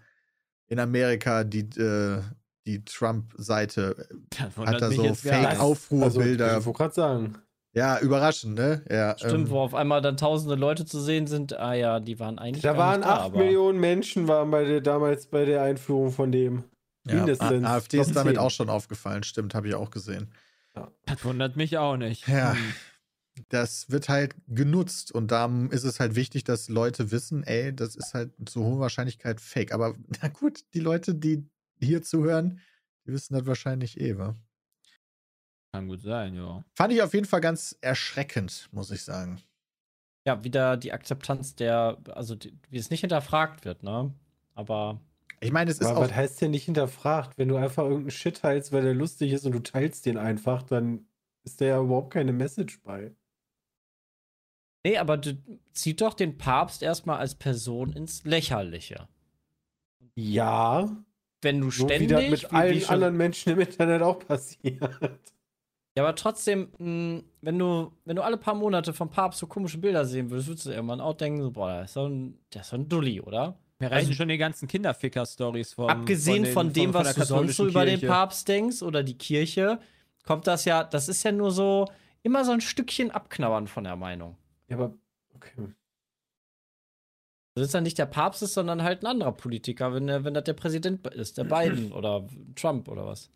[0.68, 2.20] In Amerika, die, äh,
[2.66, 5.14] die Trump-Seite hat da so.
[5.14, 6.46] Fake-Aufruhrbilder.
[6.46, 7.38] Also, ich wollte gerade sagen.
[7.76, 8.82] Ja, überraschend, ne?
[8.90, 11.52] Ja, Stimmt, ähm, wo auf einmal dann tausende Leute zu sehen sind.
[11.58, 12.62] Ah ja, die waren eigentlich.
[12.62, 15.62] Da gar waren nicht da, 8 aber- Millionen Menschen waren bei der, damals bei der
[15.62, 16.64] Einführung von dem.
[17.06, 17.64] ja, mindestens.
[17.64, 18.38] A- AfD ist damit 10.
[18.42, 20.32] auch schon aufgefallen, stimmt, habe ich auch gesehen.
[21.06, 22.26] Das wundert mich auch nicht.
[22.28, 22.52] Ja.
[22.54, 22.58] Hm.
[23.50, 27.94] das wird halt genutzt und da ist es halt wichtig, dass Leute wissen, ey, das
[27.94, 29.72] ist halt zu hoher Wahrscheinlichkeit fake.
[29.72, 31.46] Aber na gut, die Leute, die
[31.78, 32.60] hier zuhören,
[33.06, 34.34] die wissen das wahrscheinlich eh, wa?
[35.76, 36.64] Kann gut sein, ja.
[36.74, 39.40] Fand ich auf jeden Fall ganz erschreckend, muss ich sagen.
[40.26, 44.12] Ja, wieder die Akzeptanz der, also die, wie es nicht hinterfragt wird, ne?
[44.54, 45.00] Aber
[45.40, 46.02] Ich meine, es ist Aber auch.
[46.04, 47.36] was heißt denn nicht hinterfragt?
[47.36, 50.62] Wenn du einfach irgendeinen Shit teilst, weil der lustig ist und du teilst den einfach,
[50.62, 51.06] dann
[51.44, 53.14] ist da ja überhaupt keine Message bei.
[54.84, 55.36] nee, aber du
[55.72, 59.08] zieht doch den Papst erstmal als Person ins Lächerliche.
[60.14, 60.96] Ja,
[61.42, 64.02] Wenn du so ständig wie das mit wie- wie allen schon- anderen Menschen im Internet
[64.02, 65.20] auch passiert.
[65.96, 69.78] Ja, aber trotzdem, mh, wenn du, wenn du alle paar Monate vom Papst so komische
[69.78, 72.60] Bilder sehen würdest, würdest du irgendwann auch denken, so, boah, der ist so ein, der
[72.60, 73.58] ist so ein Dulli, oder?
[73.78, 75.88] Mir reichen schon die ganzen Kinderficker-Stories vom.
[75.88, 78.00] Abgesehen den- von, dem, von was der du sonst so über den.
[78.00, 79.80] Papst denkst oder die Kirche,
[80.24, 81.86] kommt das ja, das ist ja nur so,
[82.22, 84.36] immer so ein Stückchen abknabbern von der Meinung.
[84.68, 84.94] Ja, aber
[85.34, 85.68] okay.
[87.54, 90.34] Das ist dann nicht der Papst ist, sondern halt ein anderer Politiker, wenn, der, wenn
[90.34, 93.30] das der Präsident ist, der Biden oder Trump oder was.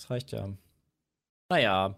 [0.00, 0.48] Das reicht ja.
[1.50, 1.94] Naja,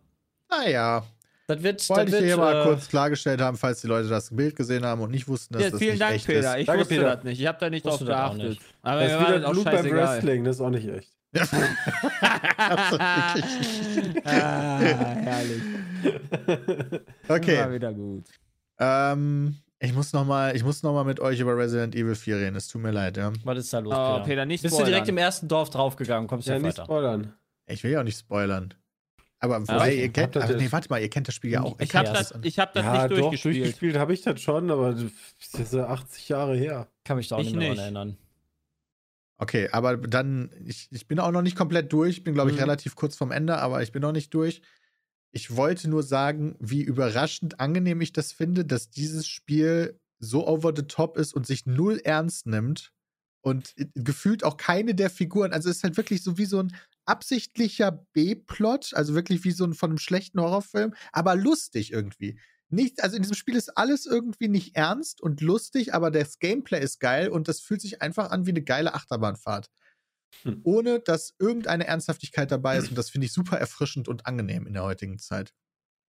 [0.50, 1.04] Naja,
[1.46, 1.88] das wird.
[1.88, 4.56] wollte das ich wird hier mal äh, kurz klargestellt haben, falls die Leute das Bild
[4.56, 6.54] gesehen haben und nicht wussten, dass Ja, das vielen nicht Dank, echt Peter.
[6.56, 6.60] ist.
[6.62, 7.14] Ich Danke, wusste Peter.
[7.16, 7.40] das nicht.
[7.40, 8.42] Ich habe da nicht drauf das geachtet.
[8.50, 8.62] nicht.
[8.82, 9.90] Aber Das ist war wieder das auch Blut beim.
[9.92, 11.12] Wrestling, das ist auch nicht echt.
[14.24, 15.62] ah, herrlich.
[17.28, 18.24] War okay, wieder gut.
[18.78, 22.36] ähm, ich muss noch mal, ich muss noch mal mit euch über Resident Evil 4
[22.36, 22.56] reden.
[22.56, 23.32] Es tut mir leid, ja.
[23.44, 24.24] Was ist da los, Oh, Peter?
[24.24, 25.24] Peter, nicht Bist du direkt im spoilern.
[25.26, 26.84] ersten Dorf draufgegangen, kommst ja, Ja, nicht weiter.
[26.84, 27.34] spoilern.
[27.72, 28.74] Ich will ja auch nicht spoilern.
[29.38, 30.02] Aber wobei, okay.
[30.02, 31.78] ihr kennt, das- nee, warte mal, ihr kennt das Spiel ja auch.
[31.80, 33.56] Ich habe das, ich hab das ja, nicht doch, durchgespielt.
[33.56, 36.88] durchgespielt habe ich das schon, aber das ist ja 80 Jahre her.
[37.04, 38.16] Kann mich da auch Ich nicht mehr dran erinnern.
[39.38, 42.18] Okay, aber dann, ich, ich bin auch noch nicht komplett durch.
[42.18, 42.62] Ich bin, glaube ich, Mhm.
[42.62, 44.62] relativ kurz vom Ende, aber ich bin noch nicht durch.
[45.32, 50.72] Ich wollte nur sagen, wie überraschend angenehm ich das finde, dass dieses Spiel so over
[50.76, 52.92] the top ist und sich null ernst nimmt
[53.40, 55.52] und gefühlt auch keine der Figuren.
[55.52, 56.72] Also es ist halt wirklich so wie so ein
[57.06, 62.38] absichtlicher B-Plot, also wirklich wie so ein von einem schlechten Horrorfilm, aber lustig irgendwie.
[62.68, 66.82] Nicht, also in diesem Spiel ist alles irgendwie nicht ernst und lustig, aber das Gameplay
[66.82, 69.68] ist geil und das fühlt sich einfach an wie eine geile Achterbahnfahrt.
[70.44, 70.60] Hm.
[70.64, 74.72] Ohne dass irgendeine Ernsthaftigkeit dabei ist und das finde ich super erfrischend und angenehm in
[74.72, 75.52] der heutigen Zeit.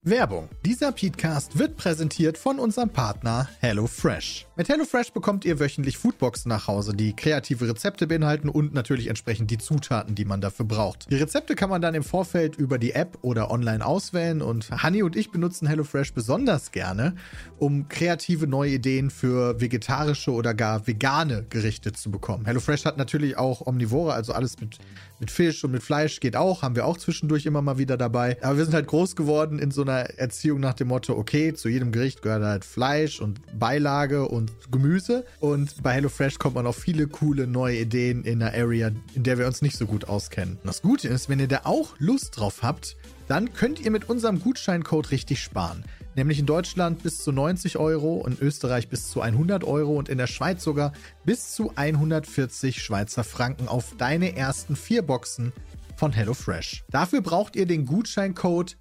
[0.07, 0.49] Werbung.
[0.63, 4.45] Dieser Podcast wird präsentiert von unserem Partner HelloFresh.
[4.57, 9.51] Mit HelloFresh bekommt ihr wöchentlich Foodboxen nach Hause, die kreative Rezepte beinhalten und natürlich entsprechend
[9.51, 11.11] die Zutaten, die man dafür braucht.
[11.11, 15.03] Die Rezepte kann man dann im Vorfeld über die App oder online auswählen und Hani
[15.03, 17.15] und ich benutzen HelloFresh besonders gerne,
[17.57, 22.45] um kreative neue Ideen für vegetarische oder gar vegane Gerichte zu bekommen.
[22.45, 24.77] HelloFresh hat natürlich auch Omnivore, also alles mit,
[25.19, 28.37] mit Fisch und mit Fleisch geht auch, haben wir auch zwischendurch immer mal wieder dabei.
[28.41, 31.67] Aber wir sind halt groß geworden in so einer Erziehung nach dem Motto, okay, zu
[31.67, 35.25] jedem Gericht gehört halt Fleisch und Beilage und Gemüse.
[35.39, 39.37] Und bei HelloFresh kommt man auf viele coole neue Ideen in einer Area, in der
[39.37, 40.55] wir uns nicht so gut auskennen.
[40.55, 44.09] Und das Gute ist, wenn ihr da auch Lust drauf habt, dann könnt ihr mit
[44.09, 45.83] unserem Gutscheincode richtig sparen.
[46.15, 50.17] Nämlich in Deutschland bis zu 90 Euro, in Österreich bis zu 100 Euro und in
[50.17, 50.93] der Schweiz sogar
[51.25, 55.51] bis zu 140 Schweizer Franken auf deine ersten vier Boxen
[55.97, 56.85] von HelloFresh.
[56.89, 58.77] Dafür braucht ihr den Gutscheincode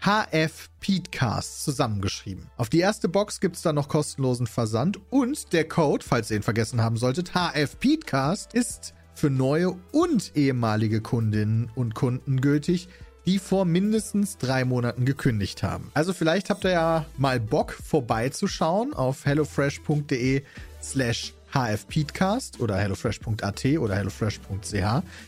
[0.00, 0.68] HFPeedcast.
[0.88, 2.46] HFPeedcast zusammengeschrieben.
[2.56, 6.36] Auf die erste Box gibt es dann noch kostenlosen Versand und der Code, falls ihr
[6.36, 12.88] ihn vergessen haben solltet, HFPeedcast ist für neue und ehemalige Kundinnen und Kunden gültig,
[13.26, 15.90] die vor mindestens drei Monaten gekündigt haben.
[15.92, 20.42] Also vielleicht habt ihr ja mal Bock vorbeizuschauen auf hellofresh.de
[20.82, 24.72] slash hfpeedcast oder hellofresh.at oder hellofresh.ch,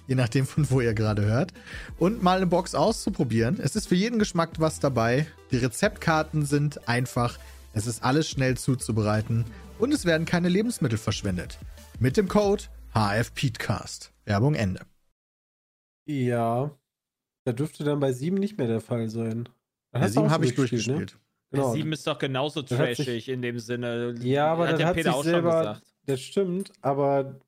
[0.07, 1.53] je nachdem von wo ihr gerade hört,
[1.99, 3.59] und mal eine Box auszuprobieren.
[3.61, 5.27] Es ist für jeden Geschmack was dabei.
[5.51, 7.39] Die Rezeptkarten sind einfach,
[7.73, 9.45] es ist alles schnell zuzubereiten
[9.79, 11.59] und es werden keine Lebensmittel verschwendet.
[11.99, 14.13] Mit dem Code HFPeedcast.
[14.25, 14.81] Werbung Ende.
[16.07, 16.71] Ja.
[17.45, 19.49] Da dürfte dann bei 7 nicht mehr der Fall sein.
[19.93, 21.13] Dann sieben schon habe ich durchgespielt.
[21.15, 21.21] Ne?
[21.53, 21.73] Genau.
[21.73, 24.15] Sieben ist doch genauso hat sich- trashig in dem Sinne.
[24.21, 25.90] Ja, aber hat das der hat Peter sich auch schon selber, gesagt.
[26.07, 27.41] Das stimmt, aber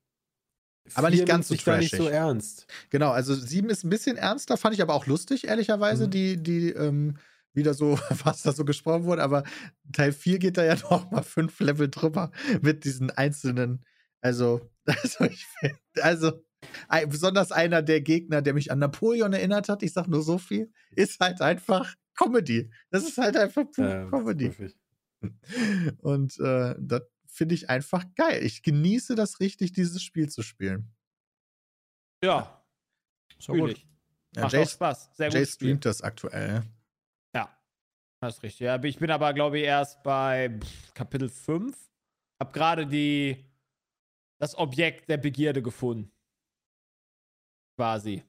[0.95, 1.97] Aber nicht ganz so da nicht trashig.
[2.05, 2.67] so ernst.
[2.89, 6.11] Genau, also sieben ist ein bisschen ernster, fand ich aber auch lustig, ehrlicherweise, Mhm.
[6.11, 7.17] die, die, ähm,
[7.53, 9.43] wieder so, was da so gesprochen wurde, aber
[9.91, 13.85] Teil 4 geht da ja noch mal fünf Level drüber mit diesen einzelnen,
[14.21, 15.45] also, also ich
[16.01, 16.43] also,
[16.87, 20.37] ein, besonders einer der Gegner, der mich an Napoleon erinnert hat, ich sag nur so
[20.37, 22.69] viel, ist halt einfach Comedy.
[22.89, 24.51] Das ist halt einfach pure Comedy.
[26.01, 27.01] Und äh, das
[27.33, 28.43] finde ich einfach geil.
[28.43, 30.93] Ich genieße das richtig, dieses Spiel zu spielen.
[32.23, 32.63] Ja,
[33.39, 33.85] So gut.
[34.35, 35.09] Ja, Macht Jay, auch Spaß.
[35.15, 35.49] Sehr Jay gut.
[35.49, 36.63] streamt das aktuell.
[37.35, 37.55] Ja,
[38.21, 38.59] das ist richtig.
[38.61, 40.59] Ja, ich bin aber, glaube ich, erst bei
[40.93, 41.75] Kapitel 5.
[42.39, 43.45] Hab gerade die
[44.39, 46.11] das Objekt der Begierde gefunden.
[47.77, 48.23] Quasi.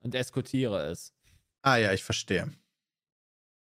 [0.00, 1.14] Und eskortiere es.
[1.62, 2.52] Ah ja, ich verstehe.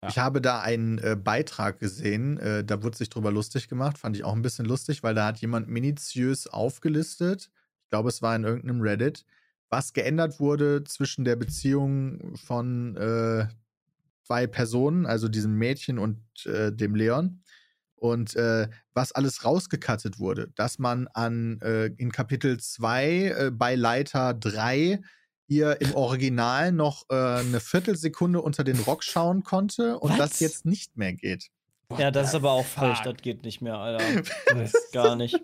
[0.05, 0.09] Ja.
[0.09, 4.15] Ich habe da einen äh, Beitrag gesehen, äh, da wurde sich drüber lustig gemacht, fand
[4.15, 7.49] ich auch ein bisschen lustig, weil da hat jemand minutiös aufgelistet,
[7.83, 9.25] ich glaube, es war in irgendeinem Reddit,
[9.69, 13.47] was geändert wurde zwischen der Beziehung von äh,
[14.23, 17.41] zwei Personen, also diesem Mädchen und äh, dem Leon.
[17.95, 23.73] Und äh, was alles rausgekattet wurde, dass man an äh, in Kapitel 2 äh, bei
[23.73, 25.01] Leiter 3
[25.47, 30.17] ihr im Original noch äh, eine Viertelsekunde unter den Rock schauen konnte und Was?
[30.31, 31.49] das jetzt nicht mehr geht.
[31.97, 32.83] Ja, das ist aber auch fuck?
[32.83, 33.01] falsch.
[33.03, 34.23] Das geht nicht mehr, Alter.
[34.47, 35.35] Das ist gar nicht.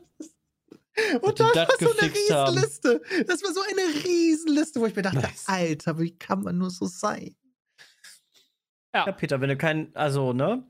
[1.21, 2.57] Und das war so eine haben.
[2.57, 3.01] Riesenliste.
[3.27, 5.43] Das war so eine Riesenliste, wo ich mir dachte, Nice.
[5.47, 7.35] Alter, wie kann man nur so sein?
[8.93, 10.63] Ja, Peter, wenn du kein, also, ne?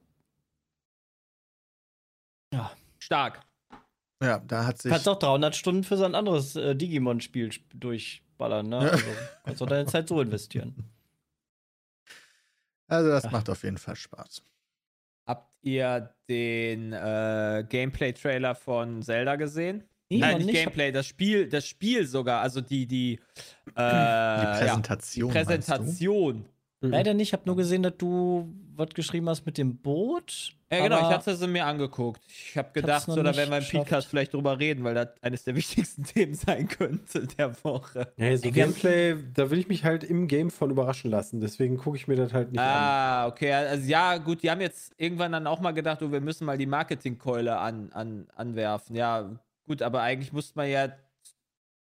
[2.99, 3.41] Stark.
[4.21, 4.91] Ja, da hat sich.
[4.91, 7.73] Kannst auch 300 Stunden für so ein anderes äh, Digimon-Spiel sp-
[8.41, 8.79] durchballern, ne?
[8.91, 9.05] Also,
[9.45, 10.75] kannst auch deine Zeit so investieren.
[12.87, 13.31] Also, das Ach.
[13.31, 14.43] macht auf jeden Fall Spaß.
[15.25, 19.83] Habt ihr den äh, Gameplay-Trailer von Zelda gesehen?
[20.09, 20.55] Nee, Nein, nicht nicht.
[20.63, 23.17] Gameplay, das Spiel, das Spiel sogar, also die, die, äh,
[23.75, 25.33] Die ja, Präsentation.
[25.33, 25.55] meinst du?
[25.55, 26.45] Präsentation.
[26.81, 27.29] Leider nicht.
[27.29, 30.53] Ich habe nur gesehen, dass du was geschrieben hast mit dem Boot.
[30.71, 32.21] Ja, genau, ich hatte sie mir angeguckt.
[32.27, 33.81] Ich habe gedacht, so, da werden wir im.
[33.81, 38.13] Podcast vielleicht drüber reden, weil das eines der wichtigsten Themen sein könnte der Woche.
[38.15, 41.41] Ja, so Gameplay, da will ich mich halt im Game von überraschen lassen.
[41.41, 42.67] Deswegen gucke ich mir das halt nicht an.
[42.67, 43.51] Ah, okay.
[43.51, 46.57] Also ja, gut, die haben jetzt irgendwann dann auch mal gedacht, oh, wir müssen mal
[46.57, 48.95] die Marketingkeule an, an, anwerfen.
[48.95, 49.29] Ja,
[49.67, 50.87] gut, aber eigentlich muss man ja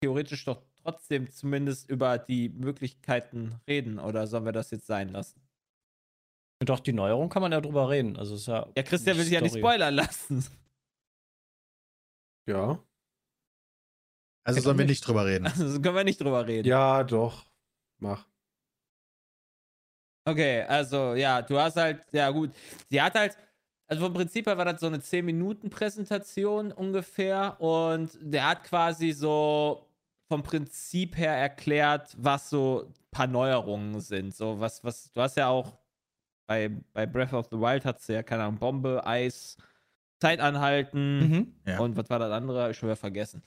[0.03, 3.99] theoretisch doch trotzdem zumindest über die Möglichkeiten reden.
[3.99, 5.40] Oder sollen wir das jetzt sein lassen?
[6.61, 8.17] Doch, die Neuerung kann man ja drüber reden.
[8.17, 8.67] Also ist ja.
[8.77, 10.45] Ja, Christian will sich ja nicht spoilern lassen.
[12.47, 12.79] Ja.
[14.47, 15.01] Also, sollen wir nicht.
[15.01, 15.47] nicht drüber reden.
[15.59, 16.69] Also können wir nicht drüber reden.
[16.69, 17.45] Ja, doch.
[17.99, 18.27] Mach.
[20.27, 22.51] Okay, also ja, du hast halt, ja gut,
[22.88, 23.37] sie hat halt,
[23.87, 29.87] also vom Prinzip her war das so eine 10-Minuten-Präsentation ungefähr und der hat quasi so
[30.29, 34.35] vom Prinzip her erklärt, was so ein paar Neuerungen sind.
[34.35, 35.79] So was, was, du hast ja auch
[36.47, 39.57] bei, bei Breath of the Wild hast du ja, keine Ahnung, Bombe, Eis,
[40.21, 41.19] Zeit anhalten.
[41.29, 41.55] Mhm.
[41.67, 41.79] Ja.
[41.81, 42.71] Und was war das andere?
[42.71, 43.43] Ich wieder vergessen.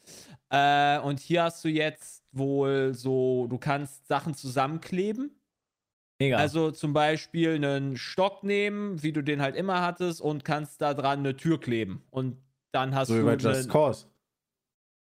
[0.50, 5.32] Äh, und hier hast du jetzt wohl so, du kannst Sachen zusammenkleben.
[6.20, 6.38] Mega.
[6.38, 10.94] Also zum Beispiel einen Stock nehmen, wie du den halt immer hattest, und kannst da
[10.96, 12.04] dran eine Tür kleben.
[12.10, 12.38] Und
[12.72, 13.26] dann hast So wie du.
[13.26, 14.08] bei eine- Just Cause.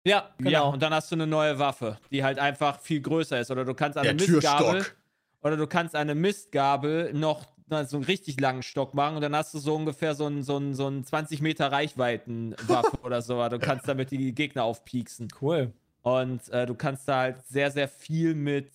[0.05, 0.51] ja, Genau.
[0.51, 3.51] ja, und dann hast du eine neue Waffe, die halt einfach viel größer ist.
[3.53, 4.73] Oder du kannst eine Der Mistgabel.
[4.81, 4.97] Türstock.
[5.43, 9.55] Oder du kannst eine Mistgabel noch so einen richtig langen Stock machen und dann hast
[9.55, 13.49] du so ungefähr so einen so einen, so einen 20 Meter Reichweitenwaffe oder so.
[13.49, 15.29] Du kannst damit die Gegner aufpieksen.
[15.41, 15.73] cool.
[16.03, 18.71] Und äh, du kannst da halt sehr, sehr viel mit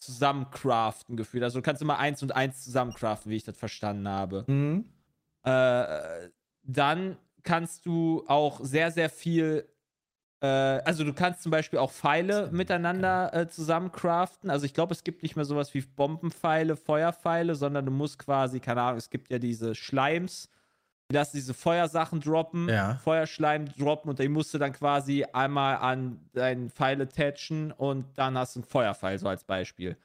[0.00, 1.44] zusammencraften gefühlt.
[1.44, 4.44] Also du kannst immer eins und eins zusammencraften, wie ich das verstanden habe.
[4.48, 4.84] Mhm.
[5.44, 6.28] Äh,
[6.64, 9.68] dann kannst du auch sehr, sehr viel.
[10.42, 14.50] Äh, also du kannst zum Beispiel auch Pfeile miteinander äh, zusammencraften.
[14.50, 18.58] Also ich glaube, es gibt nicht mehr sowas wie Bombenpfeile, Feuerpfeile, sondern du musst quasi,
[18.58, 20.50] keine Ahnung, es gibt ja diese Schleims,
[21.10, 22.96] die lassen diese Feuersachen droppen, Ja.
[23.04, 28.36] Feuerschleim droppen und den musst du dann quasi einmal an deinen Pfeil attachen und dann
[28.36, 29.96] hast du einen Feuerpfeil, so als Beispiel.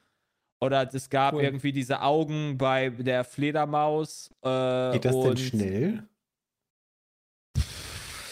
[0.60, 1.44] Oder es gab Cool.
[1.44, 4.30] irgendwie diese Augen bei der Fledermaus.
[4.44, 6.04] Äh, Geht das denn schnell?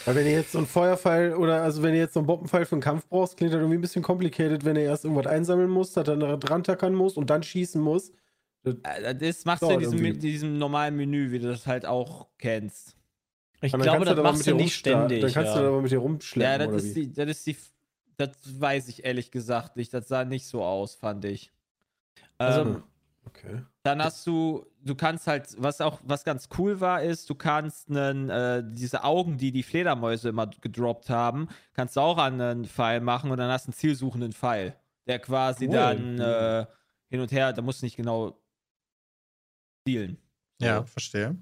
[0.06, 2.66] Weil wenn ihr jetzt so einen Feuerpfeil oder also wenn ihr jetzt so einen Bombenpfeil
[2.66, 5.70] für einen Kampf brauchst, klingt das irgendwie ein bisschen complicated, wenn ihr erst irgendwas einsammeln
[5.70, 8.12] musst, dann dran tackern muss und dann schießen muss.
[8.64, 10.20] Äh, Das machst du in diesem, irgendwie.
[10.20, 12.96] diesem normalen Menü, wie du das halt auch kennst.
[13.62, 15.22] Ich glaube, das aber machst du nicht ständig.
[15.22, 15.62] Dann kannst ja.
[15.62, 17.08] du aber mit dir rumschleppen Ja, das oder ist, wie?
[17.08, 17.58] die, das ist die.
[18.18, 18.30] Das
[18.60, 19.94] weiß ich ehrlich gesagt nicht.
[19.94, 21.52] Das sah nicht so aus, fand ich.
[22.38, 22.84] Also, ähm,
[23.28, 23.64] Okay.
[23.84, 27.90] Dann hast du, du kannst halt, was auch, was ganz cool war, ist, du kannst
[27.90, 32.66] einen, äh, diese Augen, die die Fledermäuse immer gedroppt haben, kannst du auch an einen
[32.66, 34.76] Pfeil machen und dann hast du einen zielsuchenden Pfeil,
[35.08, 35.74] der quasi Cool.
[35.74, 36.66] dann äh,
[37.10, 38.40] hin und her, da musst du nicht genau
[39.88, 40.18] zielen.
[40.60, 40.66] So.
[40.66, 41.36] Ja, verstehe.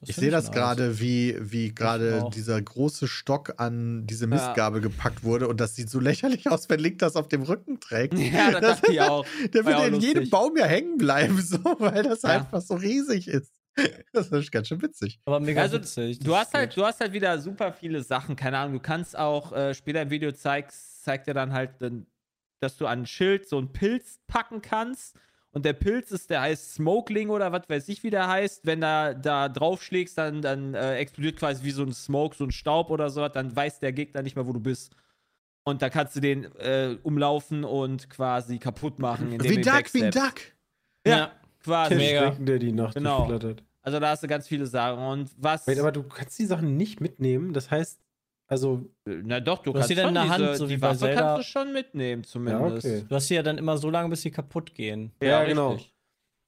[0.00, 5.24] Das Ich sehe das gerade, wie, wie gerade dieser große Stock an diese Mistgabel gepackt
[5.24, 8.14] wurde und das sieht so lächerlich aus, wenn Link das auf dem Rücken trägt.
[8.18, 9.26] Ja, das dachte ich auch.
[9.52, 10.30] Der ja würde in jedem.
[10.30, 12.30] Baum ja hängen bleiben, so, weil das Ja.
[12.30, 13.52] einfach so riesig ist.
[14.12, 15.20] Das ist ganz schön witzig.
[15.26, 16.18] Aber mega Also, witzig.
[16.18, 18.74] Du das hast halt, du hast halt wieder super viele Sachen, keine Ahnung.
[18.74, 21.70] Du kannst auch äh, später im Video zeigst, zeigt er dann halt,
[22.60, 25.14] dass du an ein Schild so einen Pilz packen kannst.
[25.52, 28.64] Und der Pilz ist, der heißt Smokeling oder was weiß ich, wie der heißt.
[28.66, 32.52] Wenn da da draufschlägst, dann, dann äh, explodiert quasi wie so ein Smoke, so ein
[32.52, 34.94] Staub oder so, dann weiß der Gegner nicht mehr, wo du bist.
[35.64, 39.32] Und da kannst du den äh, umlaufen und quasi kaputt machen.
[39.32, 40.18] indem Wie Duck, wie backsteppst.
[40.18, 40.40] Duck.
[41.06, 41.32] Ja, Ja.
[41.62, 41.88] quasi.
[41.90, 42.30] Der Mega.
[42.38, 43.28] Der die Nacht Genau.
[43.82, 45.02] Also da hast du ganz viele Sachen.
[45.02, 45.66] Und was.
[45.66, 47.52] Wait, aber du kannst die Sachen nicht mitnehmen.
[47.52, 47.98] Das heißt,
[48.50, 50.68] also, Na doch, du, Du hast kannst die dann schon in der Hand, diese, so
[50.68, 51.20] wie die Waffe Zelda.
[51.20, 52.86] kannst du schon mitnehmen, ja, zumindest.
[52.86, 53.04] okay.
[53.08, 55.12] Du hast sie ja dann immer so lange, bis sie kaputt gehen.
[55.22, 55.72] Ja, genau.
[55.72, 55.94] richtig.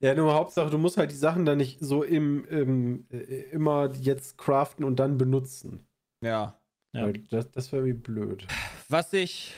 [0.01, 3.89] Ja, nur Hauptsache, du musst halt die Sachen dann nicht so im, im äh, immer
[4.01, 5.87] jetzt craften und dann benutzen.
[6.21, 6.59] Ja.
[6.93, 7.09] Ja.
[7.31, 8.45] Das, das wäre irgendwie blöd.
[8.89, 9.53] Was ich,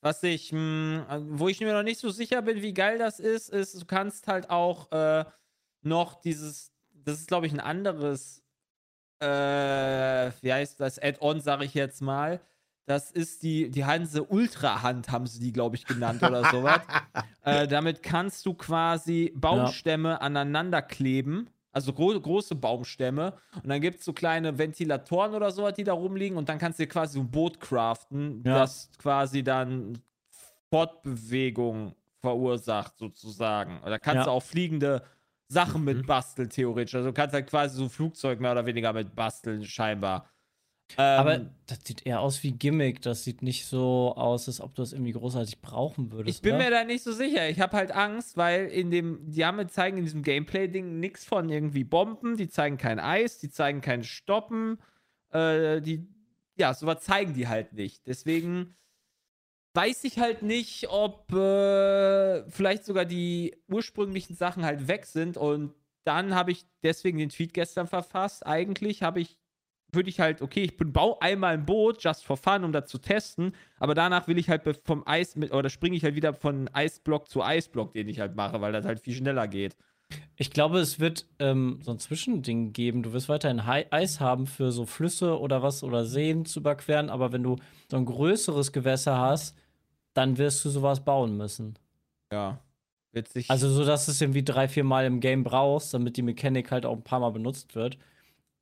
[0.00, 3.50] was ich, mh, wo ich mir noch nicht so sicher bin, wie geil das ist,
[3.50, 5.24] ist, du kannst halt auch äh,
[5.82, 8.42] noch dieses, das ist glaube ich ein anderes,
[9.20, 12.40] äh, wie heißt das, Add-on, sage ich jetzt mal.
[12.86, 16.80] Das ist die, die Hanse Ultra-Hand, haben sie die, glaube ich, genannt oder sowas.
[17.44, 21.48] Äh, damit kannst du quasi Baumstämme aneinander kleben.
[21.72, 23.34] Also gro große Baumstämme.
[23.54, 26.36] Und dann gibt es so kleine Ventilatoren oder sowas, die da rumliegen.
[26.36, 28.58] Und dann kannst du dir quasi so ein Boot craften, Ja.
[28.58, 29.98] das quasi dann
[30.70, 33.80] Fortbewegung verursacht, sozusagen.
[33.82, 34.24] Oder kannst Ja.
[34.24, 35.02] du auch fliegende
[35.48, 36.06] Sachen mit Mhm.
[36.06, 36.94] basteln, theoretisch.
[36.94, 40.30] Also du kannst halt quasi so ein Flugzeug mehr oder weniger mit basteln, scheinbar.
[40.96, 43.02] Ähm, Aber das sieht eher aus wie Gimmick.
[43.02, 46.36] Das sieht nicht so aus, als ob du das irgendwie großartig brauchen würdest.
[46.36, 46.64] Ich bin oder?
[46.64, 47.48] mir da nicht so sicher.
[47.48, 51.48] Ich habe halt Angst, weil in dem, die haben zeigen in diesem Gameplay-Ding nichts von
[51.50, 54.78] irgendwie Bomben, die zeigen kein Eis, die zeigen kein Stoppen,
[55.30, 56.08] äh, die,
[56.56, 58.06] ja, sowas zeigen die halt nicht.
[58.06, 58.74] Deswegen
[59.78, 65.72] weiß ich halt nicht, ob äh, vielleicht sogar die ursprünglichen Sachen halt weg sind und
[66.02, 68.44] dann habe ich deswegen den Tweet gestern verfasst.
[68.44, 69.36] Eigentlich habe ich
[69.92, 72.98] würde ich halt, okay, ich baue einmal ein Boot, just for fun, um das zu
[72.98, 76.68] testen, aber danach will ich halt vom Eis mit, oder springe ich halt wieder von
[76.74, 79.76] Eisblock zu Eisblock, den ich halt mache, weil das halt viel schneller geht.
[80.36, 83.02] Ich glaube, es wird ähm, so ein Zwischending geben.
[83.02, 87.32] Du wirst weiterhin Eis haben für so Flüsse oder was oder Seen zu überqueren, aber
[87.32, 87.56] wenn du
[87.88, 89.56] so ein größeres Gewässer hast,
[90.18, 91.78] dann wirst du sowas bauen müssen.
[92.32, 92.58] Ja.
[93.12, 93.48] Witzig.
[93.50, 96.70] Also so, dass du es irgendwie drei, vier Mal im Game brauchst, damit die Mechanik
[96.70, 97.96] halt auch ein paar Mal benutzt wird.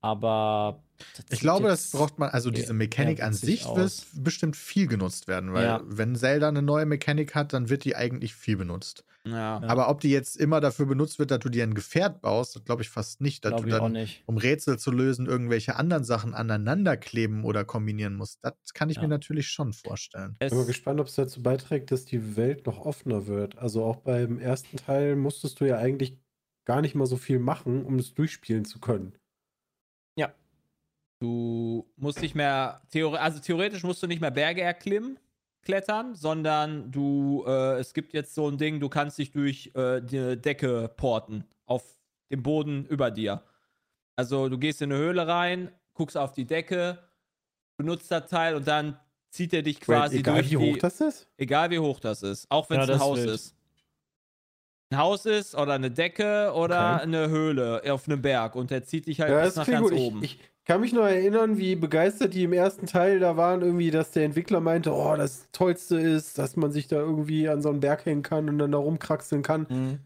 [0.03, 0.83] Aber
[1.31, 3.77] Ich glaube, das braucht man, also diese Mechanik an sich aus.
[3.77, 5.81] wird bestimmt viel genutzt werden, weil Ja.
[5.85, 9.05] wenn Zelda eine neue Mechanik hat, dann wird die eigentlich viel benutzt.
[9.27, 9.61] Ja.
[9.61, 9.68] Ja.
[9.68, 12.64] Aber ob die jetzt immer dafür benutzt wird, dass du dir ein Gefährt baust, das
[12.64, 14.22] glaube ich fast nicht, dass Glaube du dann, nicht.
[14.27, 18.39] um Rätsel zu lösen, irgendwelche anderen Sachen aneinander kleben oder kombinieren musst.
[18.43, 19.03] Das kann ich Ja.
[19.03, 20.37] mir natürlich schon vorstellen.
[20.41, 23.59] Ich bin mal gespannt, ob es dazu beiträgt, dass die Welt noch offener wird.
[23.59, 26.18] Also auch beim ersten Teil musstest du ja eigentlich
[26.64, 29.14] gar nicht mal so viel machen, um es durchspielen zu können.
[31.18, 35.18] du musst nicht mehr, also theoretisch musst du nicht mehr Berge erklimmen,
[35.67, 40.01] klettern, sondern du, äh, es gibt jetzt so ein Ding, du kannst dich durch äh,
[40.01, 41.85] die Decke porten, auf
[42.31, 43.43] dem Boden über dir.
[44.17, 46.99] Also du gehst in eine Höhle rein, guckst auf die Decke,
[47.77, 48.99] benutzt das Teil und dann
[49.31, 51.29] zieht er dich quasi Wait, egal durch wie hoch die, das ist?
[51.37, 52.51] Egal wie hoch das ist.
[52.51, 53.35] Auch wenn Ja, es ein Haus wild.
[53.35, 53.55] ist.
[54.91, 57.03] Ein Haus ist oder eine Decke oder Okay.
[57.03, 59.99] eine Höhle auf einem Berg und der zieht dich halt Ja, bis nach ganz gut.
[59.99, 60.23] oben.
[60.23, 63.91] Ich, ich kann mich noch erinnern, wie begeistert die im ersten Teil da waren, irgendwie,
[63.91, 67.71] dass der Entwickler meinte, oh, das Tollste ist, dass man sich da irgendwie an so
[67.71, 69.67] einen Berg hängen kann und dann da rumkraxeln kann.
[69.71, 69.99] Mhm.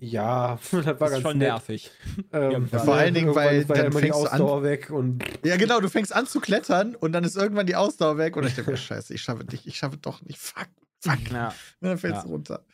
[0.00, 1.48] Ja, das war das ganz ist schon nett.
[1.48, 1.90] nervig.
[2.32, 4.62] Ähm, Ja, vor allen Dingen, weil war ja dann immer die fängst du an- Ausdauer
[4.64, 8.18] weg und Ja, genau, du fängst an zu klettern und dann ist irgendwann die Ausdauer
[8.18, 10.38] weg und ich denke, mir, scheiße, ich schaffe dich, ich schaffe doch nicht.
[10.38, 10.66] Fuck,
[11.00, 11.30] fuck.
[11.32, 11.54] Ja.
[11.80, 12.22] Und dann fällst Ja.
[12.24, 12.64] du runter.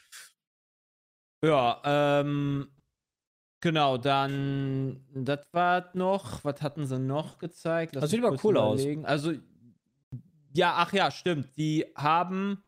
[1.44, 2.68] Ja, ähm,
[3.60, 7.94] genau, dann, das war noch, was hatten sie noch gezeigt?
[7.94, 8.80] Lass Das sieht aber cool aus.
[8.80, 9.04] überlegen.
[9.04, 9.32] Also,
[10.52, 11.56] ja, ach ja, stimmt.
[11.56, 12.62] Die haben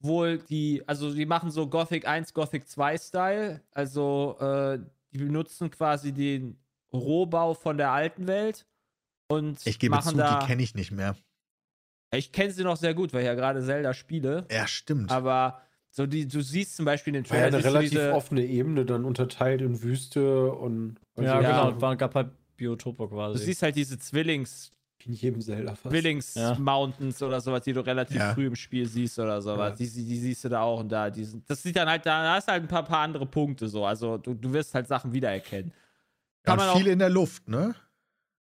[0.00, 3.62] wohl die, also die machen so Gothic 1, Gothic 2 Style.
[3.72, 4.78] Also, äh,
[5.12, 6.58] die benutzen quasi den
[6.92, 8.66] Rohbau von der alten Welt
[9.28, 10.38] und Ich gebe machen zu, da.
[10.40, 11.16] die kenne ich nicht mehr.
[12.12, 14.46] ich kenne sie noch sehr gut, weil ich ja gerade Zelda spiele.
[14.50, 15.10] Ja, stimmt.
[15.10, 15.62] Aber
[15.92, 18.12] So die, du siehst zum Beispiel in den War ja Trailer, eine du relativ diese,
[18.14, 20.96] offene Ebene, dann unterteilt in Wüste und.
[21.14, 21.42] und Ja, so.
[21.42, 21.68] Ja.
[21.70, 21.80] genau.
[21.80, 23.44] War, gab halt Biotope du quasi.
[23.44, 24.70] siehst halt diese Zwillings,
[25.04, 25.90] In jedem Zelda fast.
[25.94, 28.34] Zwillings-Mountains oder sowas, die du relativ Ja.
[28.34, 29.70] früh im Spiel siehst oder sowas.
[29.80, 29.86] Ja.
[29.86, 31.10] Die, die, die siehst du da auch und da.
[31.10, 33.26] Die sind, das sieht dann halt, da da hast du halt ein paar, paar andere
[33.26, 33.84] Punkte so.
[33.84, 35.72] Also du, du wirst halt Sachen wiedererkennen.
[35.72, 37.74] Ja, Kann man viel in der Luft, ne?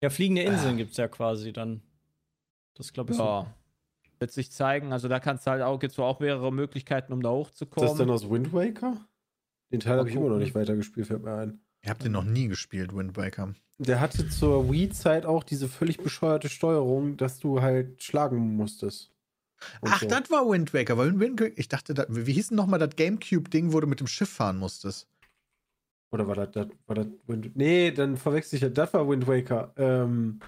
[0.03, 1.80] ja, fliegende Inseln gibt's ja quasi dann.
[2.74, 3.47] Das glaube ich so.
[4.21, 4.93] Wird sich zeigen.
[4.93, 7.89] Also da kannst du halt auch, gibt's auch mehrere Möglichkeiten, um da Ist hochzukommen.
[7.89, 8.99] das dann aus Wind Waker?
[9.73, 11.61] Den Teil habe ich immer noch nicht weitergespielt, fällt mir ein.
[11.83, 13.55] Ihr habt den noch nie gespielt, Wind Waker.
[13.79, 19.11] Der hatte zur Wii-Zeit auch diese völlig bescheuerte Steuerung, dass du halt schlagen musstest.
[19.81, 20.07] Und Ach, so.
[20.09, 20.99] das war Wind Waker.
[20.99, 24.01] Weil Wind Waker ich dachte, das, wie hieß denn nochmal das Gamecube-Ding, wo du mit
[24.01, 25.09] dem Schiff fahren musstest?
[26.12, 28.68] Oder war das, das, war das Wind Nee, dann verwechsel ich ja.
[28.68, 29.73] Das war Wind Waker.
[29.77, 30.41] Ähm,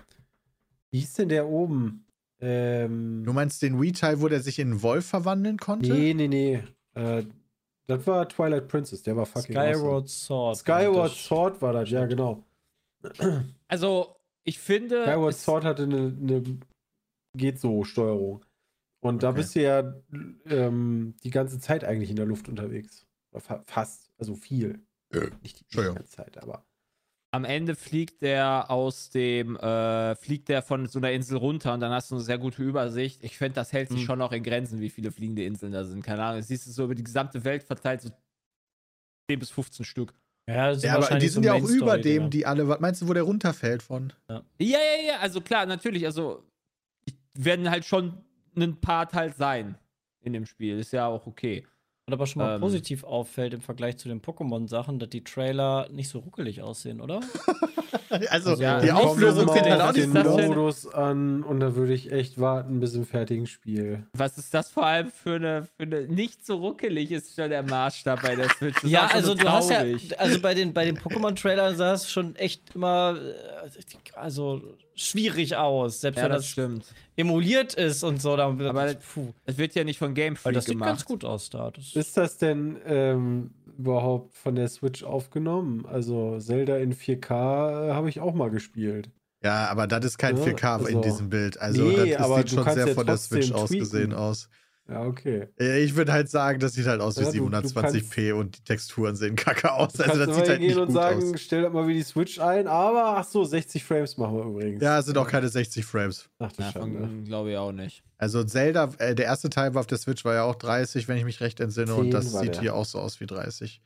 [0.91, 2.05] wie hieß denn der oben?
[2.43, 5.93] Ähm, Du meinst den Wii-Teil, wo der sich in einen Wolf verwandeln konnte?
[5.93, 6.63] nee, nee, nee.
[6.95, 7.25] Äh,
[7.87, 10.57] das war Twilight Princess, der war fucking Skyward Sword.
[10.57, 10.57] awesome.
[10.57, 12.45] Skyward Das- Sword war das, ja, genau.
[13.69, 15.03] Also, ich finde.
[15.05, 16.43] Skyward Sword hatte eine, eine
[17.37, 18.45] geht so Steuerung.
[19.01, 19.39] Und da Okay.
[19.39, 19.95] bist du ja
[20.47, 23.07] ähm, die ganze Zeit eigentlich in der Luft unterwegs.
[23.37, 24.81] Fa fast, also viel.
[25.11, 26.65] Äh, Nicht die, die ganze Zeit, aber.
[27.35, 31.81] Am Ende fliegt der aus dem, äh, fliegt der von so einer Insel runter und
[31.81, 33.25] dann hast du eine sehr gute Übersicht.
[33.25, 34.07] Ich finde, das hält sich Hm.
[34.07, 36.03] schon noch in Grenzen, wie viele fliegende Inseln da sind.
[36.05, 38.11] Keine Ahnung, das siehst du so über die gesamte Welt verteilt, so
[39.31, 40.13] 10 bis 15 Stück.
[40.47, 42.29] Ja, das sind Ja, aber die sind so ja auch über dem, Dinger.
[42.31, 44.13] die alle, was meinst du, wo der runterfällt von?
[44.29, 46.43] Ja, ja, ja, also klar, natürlich, also
[47.35, 48.23] werden halt schon
[48.57, 49.79] ein Part halt sein
[50.21, 50.79] in dem Spiel.
[50.79, 51.67] Ist ja auch okay.
[52.13, 52.61] Was aber schon mal Ähm.
[52.61, 57.21] positiv auffällt im Vergleich zu den Pokémon-Sachen, dass die Trailer nicht so ruckelig aussehen, oder?
[58.29, 60.43] Also, Ja, die Auflösung sieht halt auch den nicht aus.
[60.47, 64.05] Modus an und da würde ich echt warten bis im fertigen Spiel.
[64.13, 67.63] Was ist das vor allem für eine, für eine nicht so ruckelig ist schon der
[67.63, 68.75] Maßstab bei der Switch.
[68.75, 69.83] Das ist ja, auch so also du hast ja,
[70.19, 73.71] also bei den, bei den Pokémon-Trailern sah es schon echt immer, äh,
[74.15, 74.63] also
[74.95, 76.85] schwierig aus, selbst Ja, wenn das das stimmt.
[77.17, 78.37] emuliert ist und so.
[78.37, 79.33] Dann, Aber- puh.
[79.45, 80.89] Es wird ja nicht von Game Weil Freak das sieht gemacht.
[80.91, 81.71] ganz gut aus da.
[81.71, 85.87] Das, Ist das denn ähm, überhaupt von der Switch aufgenommen?
[85.87, 89.11] Also Zelda in 4K äh, habe ich auch mal gespielt.
[89.45, 91.59] Ja, aber das ist kein Ja, 4K in also- diesem Bild.
[91.61, 94.15] Also, Nee, das sieht schon sehr ja von der Switch ausgesehen tweaken.
[94.15, 94.49] aus.
[94.89, 95.49] Ja, okay.
[95.61, 98.59] Äh, Ich würde halt sagen, das sieht halt aus wie Ja, du- du 720p und
[98.59, 99.99] die Texturen sehen kacke aus.
[100.01, 101.41] Also, das sieht halt nicht und gut sagen, aus.
[101.41, 104.83] stell das mal wie die Switch ein, aber ach so, 60 Frames machen wir übrigens.
[104.83, 106.29] Ja, es sind auch keine 60 Frames.
[106.41, 106.71] Ach du Ja,
[107.25, 108.03] glaube ich auch nicht.
[108.19, 111.17] Also Zelda, äh, der erste Teil war auf der Switch, war ja auch 30, wenn
[111.17, 111.95] ich mich recht entsinne.
[111.95, 112.61] Und 10 das sieht der.
[112.61, 113.81] hier auch so aus wie 30.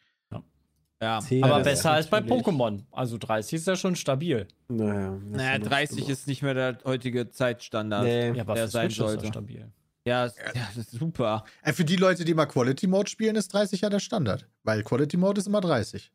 [1.02, 1.20] Ja.
[1.20, 2.80] 10 aber ist besser als bei Pokémon.
[2.90, 4.48] Also 30 ist ja schon stabil.
[4.68, 6.10] Naja, das Naja, ist noch 30 schlimmer.
[6.10, 8.04] ist nicht mehr der heutige Zeitstandard.
[8.04, 8.30] Nee.
[8.32, 9.18] Ja, aber Der sein Switch ist sollte.
[9.18, 9.70] das stabil.
[10.06, 11.44] Ja, ja, das ist super.
[11.62, 14.46] Äh, für die Leute, die mal Quality Mode spielen, ist 30 ja der Standard.
[14.62, 16.12] Weil Quality Mode ist immer 30.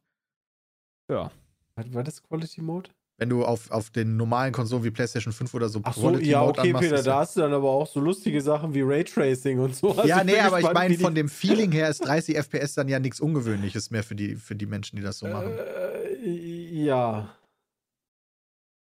[1.09, 1.29] Ja.
[1.75, 2.89] War, war das Quality Mode?
[3.17, 6.41] Wenn du auf, auf den normalen Konsolen wie PlayStation 5 oder so Ach so, ja,
[6.41, 9.89] okay, Peter, da hast du dann aber auch so lustige Sachen wie Raytracing und so.
[9.89, 12.97] Also Ja, nee, aber ich meine, von dem Feeling her ist 30 FPS dann ja
[12.97, 15.51] nichts Ungewöhnliches mehr für die, für die Menschen, die das so machen.
[15.51, 17.29] Äh, ja.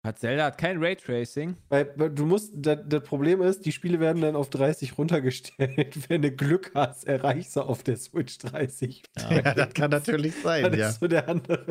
[0.04, 1.56] Hat Zelda hat kein Raytracing.
[1.70, 5.96] Weil, weil du musst, das, das Problem ist, die Spiele werden dann auf 30 runtergestellt.
[6.10, 9.02] Wenn du Glück hast, erreichst du auf der Switch 30.
[9.30, 10.88] Ja, das kann natürlich sein, Das ja.
[10.90, 11.64] ist so der andere.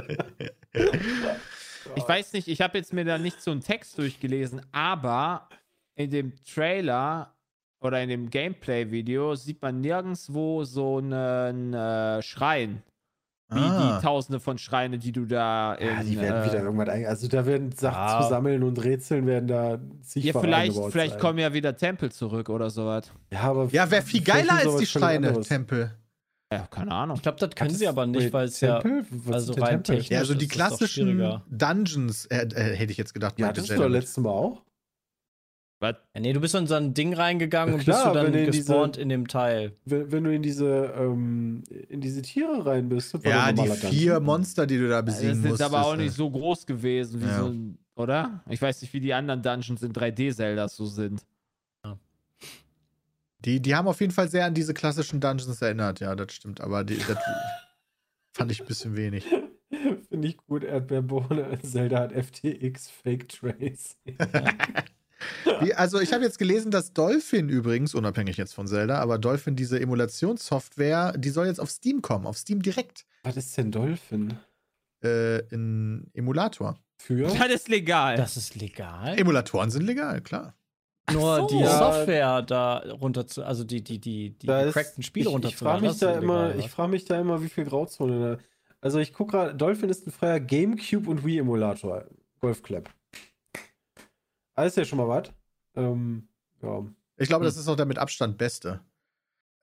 [1.96, 5.48] Ich weiß nicht, ich habe jetzt mir da nicht so einen Text durchgelesen, aber
[5.96, 7.36] in dem Trailer
[7.82, 12.82] oder in dem Gameplay-Video sieht man nirgendwo so einen äh, Schrein.
[13.56, 13.98] Wie Ah.
[13.98, 15.88] die Tausende von Schreine, die du da in.
[15.88, 17.06] Ja, die werden äh, wieder irgendwas ein.
[17.06, 18.22] Also da werden Sachen Ja.
[18.22, 22.50] zu sammeln und Rätseln werden da sich Ja, vielleicht, vielleicht kommen ja wieder Tempel zurück
[22.50, 23.12] oder sowas.
[23.32, 25.40] Ja, aber Ja, wäre viel geiler ist als die Schreine.
[25.42, 25.92] Tempel.
[26.52, 27.16] Ja, keine Ahnung.
[27.18, 28.78] Ich glaube, das können sie aber nicht, weil es ja.
[29.32, 31.42] Also ist der rein technisch- Ja, also die klassischen.
[31.50, 33.40] Dungeons, äh, äh, hätte ich jetzt gedacht.
[33.40, 34.62] Ja, das ist doch letztes Mal auch.
[35.84, 35.96] Was?
[36.16, 38.32] Ja, nee, du bist in so ein Ding reingegangen Ja, und klar, bist du dann
[38.32, 39.74] du in diese- gespawnt in dem Teil.
[39.86, 43.14] Wenn, wenn du in diese, ähm, in diese Tiere rein bist.
[43.14, 44.24] das war Ja, die vier Dungeon.
[44.24, 45.62] Monster, die du da Das besiegen ist musst.
[45.62, 47.40] aber auch ist, äh, nicht so groß gewesen, wie Ja.
[47.40, 48.44] so ein, oder?
[48.50, 51.22] Ich weiß nicht, wie die anderen Dungeons in 3D-Zeldas so sind.
[53.46, 56.62] Die, die haben auf jeden Fall sehr an diese klassischen Dungeons erinnert, ja, das stimmt.
[56.62, 57.18] Aber die, das
[58.38, 59.26] fand ich ein bisschen wenig.
[60.08, 61.60] Finde ich gut, Erdbeerbohne.
[61.62, 63.98] Zelda hat FTX Fake Trace.
[65.64, 69.56] Die, also ich habe jetzt gelesen, dass Dolphin übrigens, unabhängig jetzt von Zelda, aber Dolphin,
[69.56, 73.06] diese Emulationssoftware, die soll jetzt auf Steam kommen, auf Steam direkt.
[73.24, 74.36] Was ist denn Dolphin?
[75.04, 76.78] Äh, in Emulator.
[76.98, 77.28] Für?
[77.28, 78.16] Das ist legal.
[78.18, 79.18] Das ist legal.
[79.20, 80.56] Emulatoren sind legal, klar.
[81.12, 81.48] nur so.
[81.48, 81.78] die Ja.
[81.78, 85.82] Software da runter zu, also die, die, die, die gecrackten Spiele ich, ich runterzuladen.
[85.82, 88.44] frage mich, da immer, ich frag mich da immer, wie viel Grauzone da.
[88.80, 92.06] Also ich gucke gerade, Dolphin ist ein freier Gamecube und Wii Emulator.
[92.40, 92.90] Golfclub.
[94.56, 95.32] Alles ja schon mal was.
[95.76, 96.28] Ähm,
[96.62, 96.86] ja.
[97.18, 97.62] Ich glaube, das Hm.
[97.62, 98.82] ist auch der mit Abstand beste.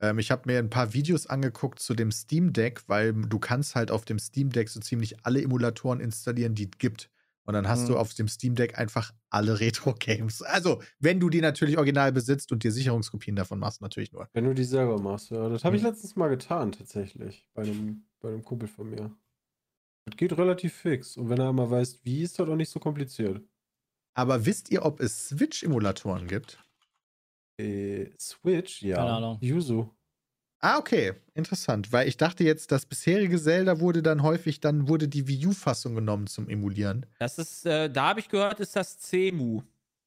[0.01, 3.75] Ähm, ich habe mir ein paar Videos angeguckt zu dem Steam Deck, weil du kannst
[3.75, 7.11] halt auf dem Steam Deck so ziemlich alle Emulatoren installieren, die es gibt.
[7.45, 7.89] Und dann hast Mhm.
[7.89, 10.43] du auf dem Steam Deck einfach alle Retro-Games.
[10.43, 14.29] Also, wenn du die natürlich original besitzt und dir Sicherungskopien davon machst, natürlich nur.
[14.33, 15.49] Wenn du die selber machst, ja.
[15.49, 15.91] Das habe ich Hm.
[15.91, 17.47] letztens mal getan, tatsächlich.
[17.55, 19.17] Bei einem, bei einem Kumpel von mir.
[20.07, 21.17] Das geht relativ fix.
[21.17, 23.43] Und wenn er einmal weiß, wie, ist das auch nicht so kompliziert.
[24.15, 26.59] Aber wisst ihr, ob es Switch-Emulatoren gibt?
[27.59, 28.97] Äh, Switch, ja.
[28.97, 29.39] Keine Ahnung.
[29.41, 29.95] Yuzu.
[30.61, 31.15] Ah, okay.
[31.35, 31.91] Interessant.
[31.93, 35.95] Weil ich dachte jetzt, das bisherige Zelda wurde dann häufig, dann wurde die Wii U-Fassung
[35.95, 37.07] genommen zum Emulieren.
[37.19, 39.63] Das ist, äh, da habe ich gehört, ist das CEMU.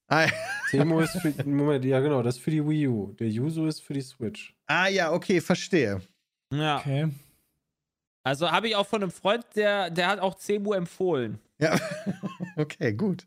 [0.07, 0.27] Ah,
[0.69, 1.33] Temo ist für.
[1.47, 3.13] Moment, ja, genau, das ist für die Wii U.
[3.13, 4.55] Der Yuzu ist für die Switch.
[4.67, 6.01] ah ja, okay, verstehe.
[6.53, 6.77] Ja.
[6.79, 7.09] Okay.
[8.23, 11.39] Also habe ich auch von einem Freund, der, der hat auch CEMU empfohlen.
[11.59, 11.79] Ja,
[12.57, 13.25] okay, gut.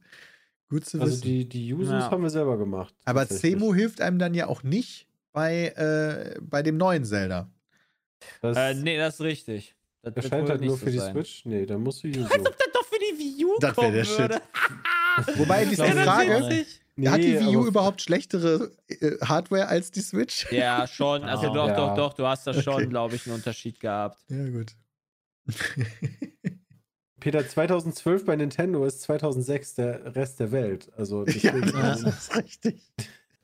[0.69, 1.23] Gut zu Also wissen.
[1.23, 2.11] die, die Yuzus Ja.
[2.11, 2.95] haben wir selber gemacht.
[3.05, 3.27] Aber.
[3.29, 7.49] Cemo hilft einem dann ja auch nicht bei, äh, bei dem neuen Zelda.
[8.43, 9.75] Das Äh, nee, das ist richtig.
[10.03, 11.13] Das erscheint wohl halt nur so für die sein.
[11.13, 11.45] Switch.
[11.45, 12.29] Nee, dann musst du Yuzu.
[12.29, 12.43] Das
[12.73, 14.19] doch für die Wii U Das kommen der Shit.
[14.19, 14.41] würde.
[15.37, 16.65] Wobei, die das Frage.
[16.99, 20.51] Nee, hat die Wii U überhaupt schlechtere äh, Hardware als die Switch?
[20.51, 21.23] Ja, schon.
[21.25, 21.55] Also Ah.
[21.55, 21.75] doch, Ja.
[21.77, 22.15] doch, doch.
[22.15, 22.87] Du hast da schon, Okay.
[22.87, 24.19] glaube ich, einen Unterschied gehabt.
[24.29, 24.73] Ja, gut.
[27.27, 30.93] Peter, 2012 bei Nintendo ist 2006 der Rest der Welt.
[30.97, 32.93] Also ja, deswegen, das ist richtig.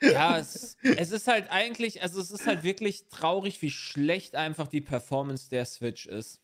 [0.00, 4.68] Ja, es, es ist halt eigentlich, also es ist halt wirklich traurig, wie schlecht einfach
[4.68, 6.40] die Performance der Switch ist.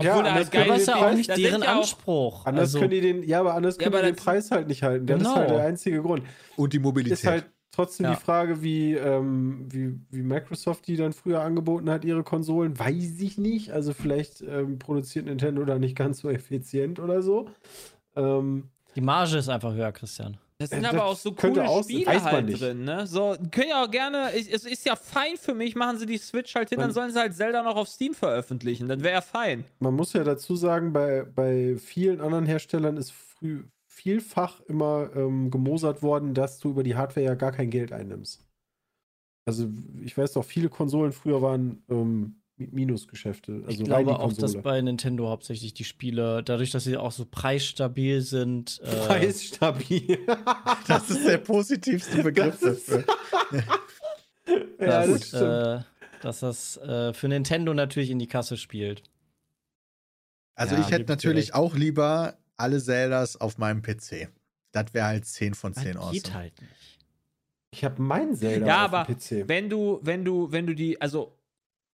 [0.00, 2.46] Ja, Obwohl er anders halt können geil ist ja auch nicht deren ja Anspruch.
[2.46, 4.68] Anders also, können die den, ja, aber anders Ja, können aber die den Preis halt
[4.68, 5.06] nicht halten.
[5.06, 5.30] Das Genau.
[5.30, 6.22] ist halt der einzige Grund.
[6.56, 7.18] Und die Mobilität.
[7.18, 7.50] Ist halt
[7.80, 8.14] trotzdem Ja.
[8.14, 13.20] die Frage, wie, ähm, wie, wie Microsoft die dann früher angeboten hat, ihre Konsolen, weiß
[13.20, 13.70] ich nicht.
[13.72, 17.48] Also vielleicht ähm, produziert Nintendo da nicht ganz so effizient oder so.
[18.16, 18.64] Ähm,
[18.96, 20.36] die Marge ist einfach höher, Christian.
[20.58, 22.60] Das sind Äh, aber das auch so coole auch- Spiele halt nicht.
[22.60, 23.06] drin, ne?
[23.06, 26.18] So, können ja auch gerne, ich- es ist ja fein für mich, machen sie die
[26.18, 29.14] Switch halt hin, dann Man- sollen sie halt Zelda noch auf Steam veröffentlichen, dann wäre
[29.14, 29.64] ja fein.
[29.78, 33.62] man muss ja dazu sagen, bei, bei vielen anderen Herstellern ist früh
[34.00, 38.46] vielfach immer ähm, gemosert worden, dass du über die Hardware ja gar kein Geld einnimmst.
[39.46, 39.68] Also
[40.02, 43.62] ich weiß doch, viele Konsolen früher waren ähm, Mi- Minusgeschäfte.
[43.66, 47.26] Also ich glaube auch, dass bei Nintendo hauptsächlich die Spiele, dadurch, dass sie auch so
[47.30, 50.18] preisstabil sind, äh, Preisstabil.
[50.88, 53.04] das ist der positivste Begriff Das dafür.
[54.80, 55.42] ja, das stimmt.
[55.42, 55.80] äh,
[56.22, 59.02] dass das äh, für Nintendo natürlich in die Kasse spielt.
[60.54, 64.28] Also Ja, ich hätte natürlich auch lieber alle Zeldas auf meinem PC.
[64.72, 66.12] Das wäre halt 10 von 10 Das awesome.
[66.12, 66.98] geht halt nicht.
[67.72, 69.48] Ich habe meinen Zelda Ja, auf aber dem PC.
[69.48, 71.36] Wenn du, wenn du, wenn du die, also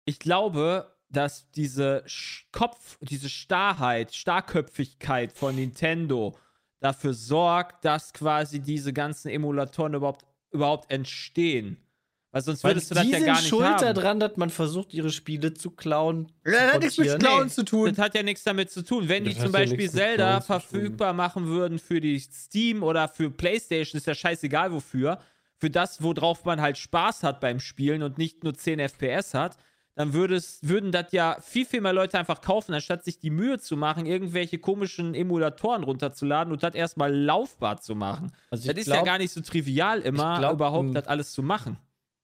[0.05, 2.05] ich glaube, dass diese
[2.53, 6.37] Kopf, diese Starrheit, Starrköpfigkeit von Nintendo
[6.81, 11.79] dafür sorgt, dass quasi diese ganzen Emulatoren überhaupt, überhaupt entstehen.
[12.35, 13.95] Weil sonst Weil würdest du das die ja gar nicht schuld haben.
[13.95, 16.33] daran, dass man versucht, ihre Spiele zu klauen.
[16.45, 17.19] Ja, das hat nichts mit.
[17.21, 17.89] Klauen Nee, zu tun.
[17.91, 19.09] Das hat ja nichts damit zu tun.
[19.09, 23.07] Wenn Das die zum ja Beispiel mit Zelda verfügbar machen würden für die Steam oder
[23.07, 25.21] für PlayStation, ist ja scheißegal wofür.
[25.59, 29.57] Für das, worauf man halt Spaß hat beim Spielen und nicht nur 10 FPS hat,
[29.95, 33.77] dann würden das ja viel, viel mehr Leute einfach kaufen, anstatt sich die Mühe zu
[33.77, 38.33] machen, irgendwelche komischen Emulatoren runterzuladen und das erstmal laufbar zu machen.
[38.51, 41.31] Also Das ist ja glaub, gar nicht so trivial immer, glaub, überhaupt m- das alles
[41.31, 41.77] zu machen.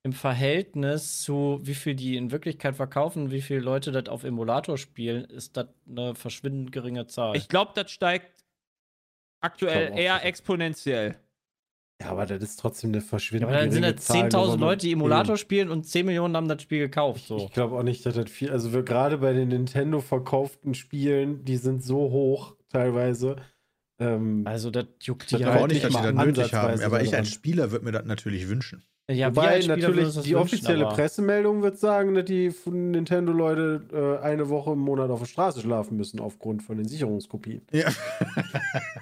[0.03, 4.77] Im Verhältnis zu wie viel die in Wirklichkeit verkaufen, wie viele Leute das auf Emulator
[4.77, 7.35] spielen, ist das eine verschwindend geringe Zahl.
[7.35, 8.43] Ich glaube, das steigt
[9.41, 11.15] aktuell Ich eher exponentiell.
[12.01, 14.29] Ja, aber das ist trotzdem eine ja, verschwindende aber dann sind geringe das Zahl, nur
[14.31, 17.27] 10.000 weil man- Leute, die Emulator spielen und 10 Millionen haben das Spiel gekauft.
[17.27, 17.37] So.
[17.37, 18.49] Ich glaube auch nicht, dass das viel.
[18.49, 23.35] Also wir, gerade bei den Nintendo verkauften Spielen, die sind so hoch teilweise.
[23.99, 26.53] Ähm, Also das juckt die Ich glaube halt auch nicht, dass die mal das nötig
[26.55, 26.81] haben.
[26.81, 28.83] Aber ich als Spieler würde mir das natürlich wünschen.
[29.11, 34.25] Ja, Wobei würden natürlich die wünschen, offizielle aber- Pressemeldung wird sagen, dass die Nintendo-Leute äh,
[34.25, 37.61] eine Woche im Monat auf der Straße schlafen müssen aufgrund von den Sicherungskopien.
[37.71, 37.89] Ja.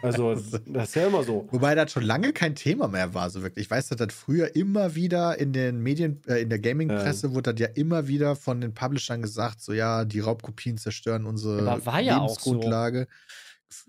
[0.01, 1.47] Also das ist ja immer so.
[1.51, 3.65] Wobei das schon lange kein Thema mehr war, so wirklich.
[3.65, 7.53] Ich weiß, dass das früher immer wieder in den Medien, äh, in der Gaming-Presse wurde
[7.53, 11.85] das ja immer wieder von den Publishern gesagt, so ja, die Raubkopien zerstören unsere Aber
[11.85, 12.59] war ja auch so.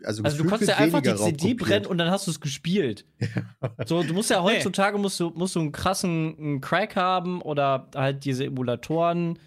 [0.05, 3.07] Also, Also du konntest ja einfach die CD brennen und dann hast du es gespielt.
[3.87, 7.89] So, du musst ja heutzutage musst du, musst du einen krassen einen Crack haben oder
[7.95, 9.39] halt diese Emulatoren.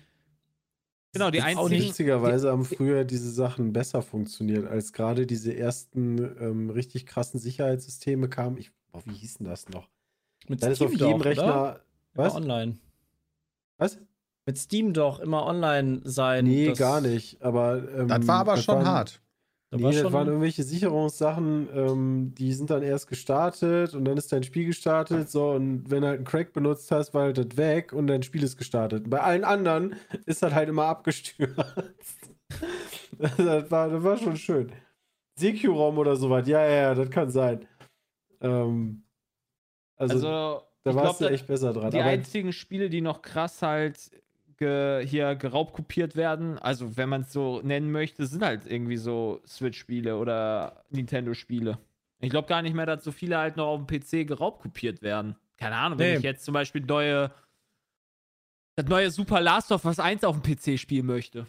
[1.13, 5.55] Genau, die Ist auch einzigen, Witzigerweise haben früher diese Sachen besser funktioniert, als gerade diese
[5.55, 8.57] ersten ähm, richtig krassen Sicherheitssysteme kamen.
[8.57, 9.87] Ich, boah, wie hießen das noch?
[10.47, 11.43] Mit Dann ist auf Steam jedem doch, Rechner.
[11.43, 11.79] oder?
[12.15, 12.35] Immer Was?
[12.35, 12.77] online.
[13.77, 13.99] Was?
[14.47, 16.45] Mit Steam doch immer online sein.
[16.45, 17.41] Nee, das- gar nicht.
[17.43, 19.21] Aber, ähm, Das war aber schon waren, hart.
[19.73, 24.17] Da nee, war das waren irgendwelche Sicherungssachen, ähm, die sind dann erst gestartet und dann
[24.17, 25.31] ist dein Spiel gestartet.
[25.31, 28.21] So, und wenn du halt einen Crack benutzt hast, war halt das weg und dein
[28.21, 29.09] Spiel ist gestartet.
[29.09, 29.95] Bei allen anderen
[30.27, 31.57] ist das halt immer abgestürzt.
[33.17, 34.71] das, war, das war schon schön.
[35.39, 37.67] Secure-ROM oder sowas, ja, ja, ja, das kann sein.
[38.41, 39.01] Ähm,
[39.95, 41.89] also, Also, da ich warst glaub, du echt besser dran.
[41.89, 44.11] Die Aber einzigen Spiele, die noch krass halt
[44.57, 49.41] ge hier geraubkopiert werden, also wenn man es so nennen möchte, sind halt irgendwie so
[49.47, 51.77] Switch-Spiele oder Nintendo-Spiele.
[52.19, 55.35] Ich glaube gar nicht mehr, dass so viele halt noch auf dem PC geraubkopiert werden.
[55.57, 56.17] Keine Ahnung, wenn Nee.
[56.17, 57.31] ich jetzt zum Beispiel neue,
[58.75, 61.45] das neue Super Last of Us 1 auf dem PC spielen möchte.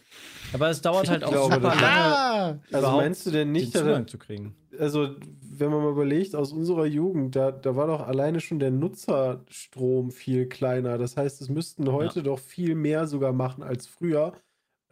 [0.53, 2.59] Aber es dauert halt Ich auch glaube, super lange, Ah!
[2.73, 4.55] also meinst du denn den nicht, dass, Zugang zu kriegen.
[4.79, 8.71] Also wenn man mal überlegt, aus unserer Jugend, da, da war doch alleine schon der
[8.71, 10.99] Nutzerstrom viel kleiner.
[10.99, 14.33] Das heißt, es müssten heute doch viel mehr sogar machen als früher.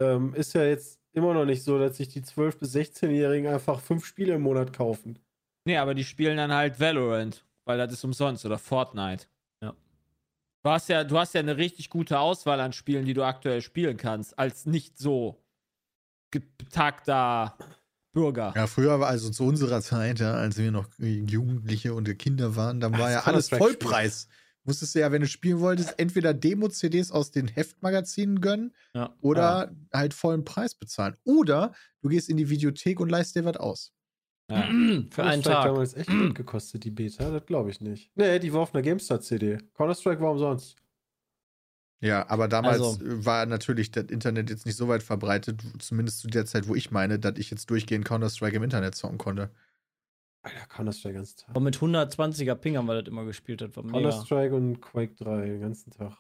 [0.01, 3.81] Ähm, ist ja jetzt immer noch nicht so, dass sich die 12- bis 16-Jährigen einfach
[3.81, 5.19] fünf Spiele im Monat kaufen.
[5.65, 9.27] Nee, aber die spielen dann halt Valorant, weil das ist umsonst oder Fortnite.
[9.63, 9.75] Ja.
[10.65, 13.63] Du hast ja, du hast ja eine richtig gute Auswahl an Spielen, die du aktuell
[13.63, 15.43] spielen kannst, als nicht so
[16.31, 17.57] betagter
[18.13, 18.53] Bürger.
[18.55, 22.81] Ja, früher war also zu unserer Zeit, ja, als wir noch Jugendliche und Kinder waren,
[22.81, 23.49] dann war das ja alles.
[23.49, 24.29] Vollpreis.
[24.65, 29.13] Musstest du ja, wenn du spielen wolltest, entweder Demo-CDs aus den Heftmagazinen gönnen Ja.
[29.21, 31.17] oder halt vollen Preis bezahlen.
[31.25, 33.93] Oder du gehst in die Videothek und leist dir was aus.
[34.49, 34.63] Ja.
[35.11, 35.65] Für einen Tag.
[35.65, 37.31] damals echt Geld gekostet, die Beta?
[37.31, 38.11] Das glaube ich nicht.
[38.15, 39.59] Nee, die war auf einer GameStar-CD.
[39.75, 40.77] Counter-Strike war umsonst.
[42.03, 46.19] Ja, aber damals Also- äh, war natürlich das Internet jetzt nicht so weit verbreitet, zumindest
[46.21, 49.51] zu der Zeit, wo ich meine, dass ich jetzt durchgehend Counter-Strike im Internet zocken konnte.
[50.45, 51.51] Alter, Counter-Strike den ganzen Tag.
[51.51, 53.61] Aber mit 120er Ping haben wir das immer gespielt.
[53.61, 54.01] Das war mega.
[54.01, 56.19] Counter-Strike und Quake 3 den ganzen Tag.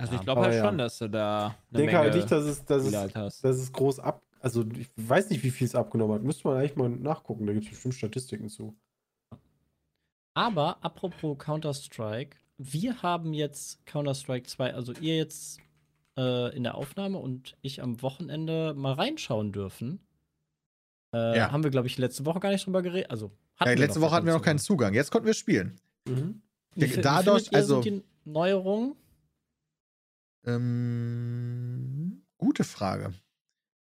[0.00, 0.64] Also Ja, ich glaube halt ja.
[0.64, 3.72] schon, dass du da Ich denke halt nicht, dass es, dass, es, halt dass es
[3.72, 4.22] groß ab.
[4.40, 6.22] Also, ich weiß nicht, wie viel es abgenommen hat.
[6.22, 7.46] Müsste man eigentlich mal nachgucken.
[7.48, 8.78] Da gibt es bestimmt Statistiken zu.
[10.34, 15.60] Aber apropos Counter-Strike, wir haben jetzt Counter-Strike 2, also ihr jetzt
[16.16, 20.00] äh, in der Aufnahme und ich am Wochenende mal reinschauen dürfen.
[21.14, 21.52] Äh, Ja.
[21.52, 23.10] Haben wir, glaube ich, letzte Woche gar nicht drüber geredet.
[23.10, 24.92] Also, hatten Ja, letzte Woche hatten wir noch keinen Zugang.
[24.92, 25.80] Jetzt konnten wir spielen.
[26.06, 26.42] Mhm.
[26.74, 28.94] Wie, wie dadurch, ihr also- so die Neuerungen?
[30.44, 33.12] Ähm, gute Frage.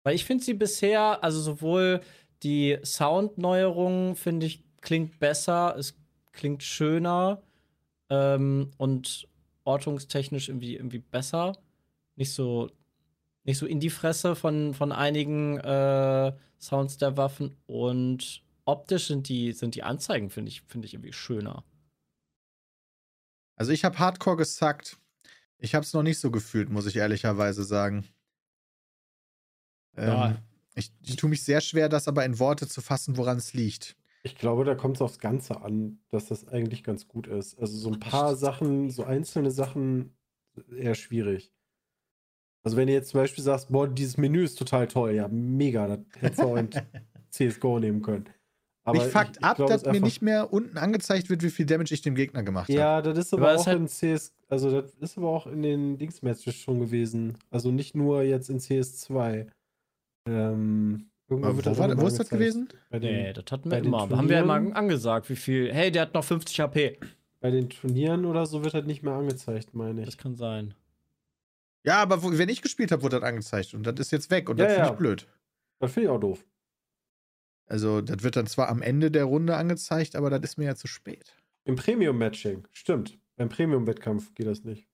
[0.05, 2.01] Weil ich finde sie bisher, also sowohl
[2.43, 5.99] die Soundneuerungen, finde ich, klingt besser, es
[6.33, 7.43] klingt schöner
[8.11, 9.29] ähm, und
[9.65, 11.57] ortungstechnisch irgendwie, irgendwie besser.
[12.17, 12.71] Nicht so,
[13.45, 17.57] nicht so in die Fresse von, von einigen äh, Sounds der Waffen.
[17.67, 21.65] Und optisch sind die, sind die Anzeigen, finde ich, finde ich irgendwie schöner.
[23.57, 24.99] Also ich habe Hardcore gesackt.
[25.59, 28.07] Ich habe es noch nicht so gefühlt, muss ich ehrlicherweise sagen.
[29.97, 30.43] Ähm, Ja.
[30.75, 33.97] ich, ich tue mich sehr schwer, das aber in Worte zu fassen, woran es liegt.
[34.27, 37.57] Ich glaube, da kommt es aufs Ganze an, dass das eigentlich ganz gut ist.
[37.61, 40.16] Also, so ein paar Sachen, so einzelne Sachen,
[40.77, 41.53] eher schwierig.
[42.64, 45.87] Also, wenn du jetzt zum Beispiel sagst, boah, dieses Menü ist total toll, ja, mega,
[45.87, 46.70] das hättest du auch in
[47.31, 48.24] CSGO nehmen können.
[48.93, 51.95] mich fuckt ab, glaub, es dass mir nicht mehr unten angezeigt wird, wie viel Damage
[51.95, 52.77] ich dem Gegner gemacht habe.
[52.79, 55.47] Ja, das ist aber, Aber es auch halt- in CS, also das ist aber auch
[55.47, 57.39] in den Dings-Matches schon gewesen.
[57.51, 59.47] Also nicht nur jetzt in CS2.
[60.29, 62.68] Ähm, irgendwo wo, das war, wo immer ist das gewesen?
[62.91, 64.01] Bei den, Nee, das hatten wir immer.
[64.09, 64.77] Haben wir immer Turnieren?
[64.77, 65.72] angesagt, wie viel.
[65.72, 66.99] Hey, der hat noch 50 HP.
[67.41, 70.18] bei den Turnieren oder so wird das nicht mehr angezeigt, meine Das ich.
[70.18, 70.74] kann sein.
[71.85, 74.49] Ja, aber wo, wenn ich gespielt habe, wurde das angezeigt und das ist jetzt weg
[74.49, 74.93] und Ja, das finde ja.
[74.93, 75.27] ich blöd.
[75.79, 76.45] Das finde ich auch doof.
[77.68, 80.74] Also, das wird dann zwar am Ende der Runde angezeigt, aber das ist mir ja
[80.77, 81.35] zu spät.
[81.64, 83.18] Im Premium-Matching, stimmt.
[83.37, 84.87] Beim Premium-Wettkampf geht das nicht.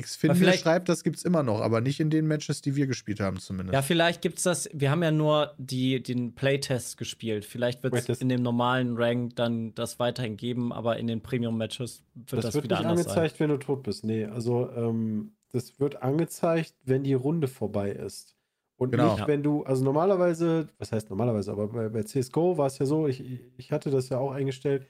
[0.00, 3.38] Xfinity schreibt, das gibt's immer noch, aber nicht in den Matches, die wir gespielt haben,
[3.38, 3.74] zumindest.
[3.74, 4.68] Ja, vielleicht gibt's das.
[4.72, 7.44] Wir haben ja nur die, den Playtest gespielt.
[7.44, 12.02] Vielleicht wird es in dem normalen Rank dann das weiterhin geben, aber in den Premium-Matches
[12.14, 14.04] wird das, Das, wird wieder nicht anders angezeigt, wenn du tot bist.
[14.04, 18.36] Nee, also ähm, das wird angezeigt, wenn die Runde vorbei ist.
[18.78, 19.14] Und Genau.
[19.14, 22.84] nicht, wenn du, also normalerweise, was heißt normalerweise, aber bei, bei CSGO war es ja
[22.86, 23.22] so, ich,
[23.56, 24.86] ich hatte das ja auch eingestellt,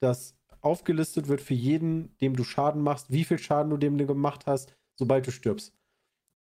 [0.00, 4.46] dass aufgelistet wird für jeden, dem du Schaden machst, wie viel Schaden du dem gemacht
[4.46, 5.74] hast, sobald du stirbst.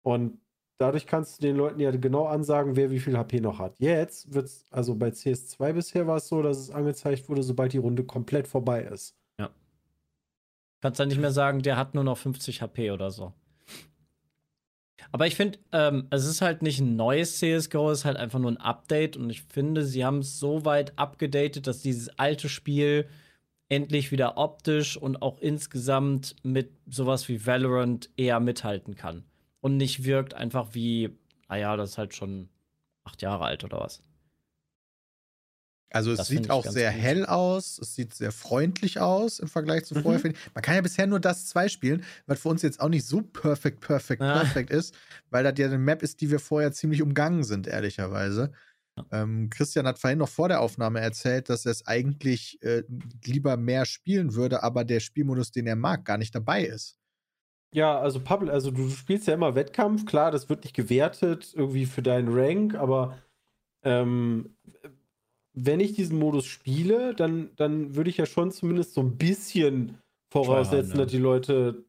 [0.02, 0.38] Und
[0.78, 3.78] dadurch kannst du den Leuten ja genau ansagen, wer wie viel HP noch hat.
[3.78, 7.72] Jetzt wird es, also bei CS2 bisher war es so, dass es angezeigt wurde, sobald
[7.72, 9.14] die Runde komplett vorbei ist.
[9.38, 9.48] sein.
[10.80, 13.32] Kannst dann nicht mehr sagen, der hat nur noch 50 HP oder so.
[15.12, 18.38] Aber ich finde, ähm, es ist halt nicht ein neues CSGO, es ist halt einfach
[18.38, 22.48] nur ein Update und ich finde, sie haben es so weit abgedatet, dass dieses alte
[22.48, 23.08] Spiel
[23.68, 29.24] endlich wieder optisch und auch insgesamt mit sowas wie Valorant eher mithalten kann.
[29.60, 32.50] Und nicht wirkt einfach wie, naja, das ist halt schon
[33.04, 34.02] acht Jahre alt oder was.
[35.92, 36.90] Also es Das sieht auch sehr gut.
[36.90, 40.18] hell aus, es sieht sehr freundlich aus im Vergleich zu Mhm.
[40.18, 40.24] vorher.
[40.32, 40.36] ich.
[40.54, 43.22] Man kann ja bisher nur das 2 spielen, was für uns jetzt auch nicht so
[43.22, 44.26] perfekt, perfekt, Ja.
[44.26, 44.94] perfekt ist,
[45.30, 48.52] weil das ja eine Map ist, die wir vorher ziemlich umgangen sind, ehrlicherweise.
[49.12, 52.82] Ähm, Christian hat vorhin noch vor der Aufnahme erzählt, dass er es eigentlich äh,
[53.24, 56.98] lieber mehr spielen würde, aber der Spielmodus, den er mag, gar nicht dabei ist.
[57.72, 61.84] Ja, also Public, also du spielst ja immer Wettkampf, klar, das wird nicht gewertet irgendwie
[61.84, 63.18] für deinen Rank, aber
[63.82, 64.56] ähm,
[65.52, 69.98] wenn ich diesen Modus spiele, dann, dann würde ich ja schon zumindest so ein bisschen
[70.30, 71.02] voraussetzen, ja.
[71.02, 71.84] dass die Leute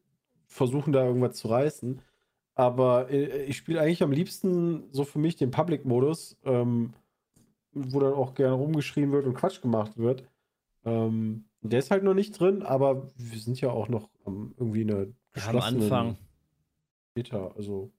[0.46, 2.00] versuchen, da irgendwas zu reißen.
[2.58, 6.92] Aber äh, ich spiele eigentlich am liebsten so für mich den Public-Modus, ähm,
[7.72, 10.24] wo dann auch gerne rumgeschrien wird und Quatsch gemacht wird.
[10.84, 14.82] Ähm, der ist halt noch nicht drin, aber wir sind ja auch noch am, irgendwie
[14.82, 15.06] in einer
[15.36, 16.16] Ja, am Anfang.
[17.14, 17.52] Beta.
[17.56, 17.92] Also,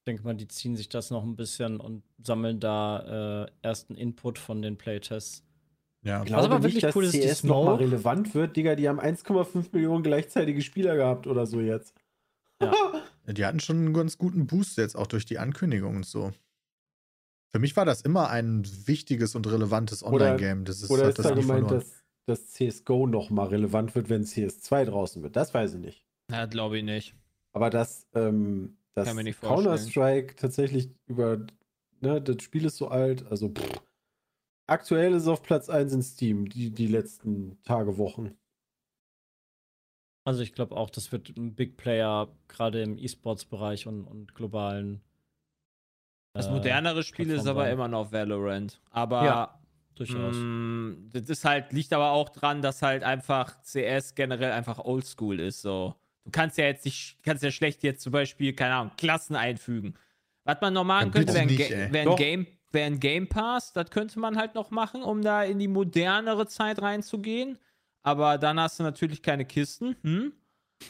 [0.00, 3.94] Ich denke mal, die ziehen sich das noch ein bisschen und sammeln da äh, ersten
[3.94, 5.44] Input von den Playtests.
[6.02, 6.20] Ja.
[6.22, 7.84] ich glaube aber nicht, wirklich dass cool ist, die CS noch mal Smoke.
[7.84, 8.56] relevant wird.
[8.56, 11.94] Digga, die haben 1,5 Millionen gleichzeitige Spieler gehabt oder so jetzt.
[13.32, 16.32] Die hatten schon einen ganz guten Boost jetzt auch durch die Ankündigung und so.
[17.52, 20.64] Für mich war das immer ein wichtiges und relevantes Online-Game.
[20.64, 24.24] Das ist, Oder ist das da gemeint, dass, dass CSGO noch mal relevant wird, wenn
[24.24, 25.34] CS2 draußen wird?
[25.34, 26.04] Das weiß ich nicht.
[26.30, 27.14] Ja, glaube ich nicht.
[27.52, 29.08] Aber dass, ähm, dass.
[29.40, 31.44] Counter-Strike tatsächlich über,
[32.00, 33.82] ne, das Spiel ist so alt, also pff.
[34.68, 38.36] aktuell ist es auf Platz 1 in Steam, die, die letzten Tage, Wochen.
[40.24, 45.00] Also ich glaube auch, das wird ein Big Player, gerade im E-Sports-Bereich und, und globalen.
[46.34, 47.72] Das äh, modernere Spiel ist aber sein.
[47.72, 48.80] immer noch Valorant.
[48.90, 49.60] Aber Ja,
[50.00, 50.34] Durchaus.
[50.34, 55.38] Mm, das ist halt, liegt aber auch dran, dass halt einfach CS generell einfach oldschool
[55.38, 55.60] ist.
[55.60, 55.94] So.
[56.24, 59.94] Du kannst ja jetzt nicht, kannst ja schlecht jetzt zum Beispiel, keine Ahnung, Klassen einfügen.
[60.44, 62.16] Was man noch machen Ja, könnte, wäre ein, nicht, wär ein.
[62.16, 65.68] Game, wär ein Game Pass, das könnte man halt noch machen, um da in die
[65.68, 67.58] modernere Zeit reinzugehen.
[68.02, 69.96] Aber dann hast du natürlich keine Kisten.
[70.02, 70.32] Hm?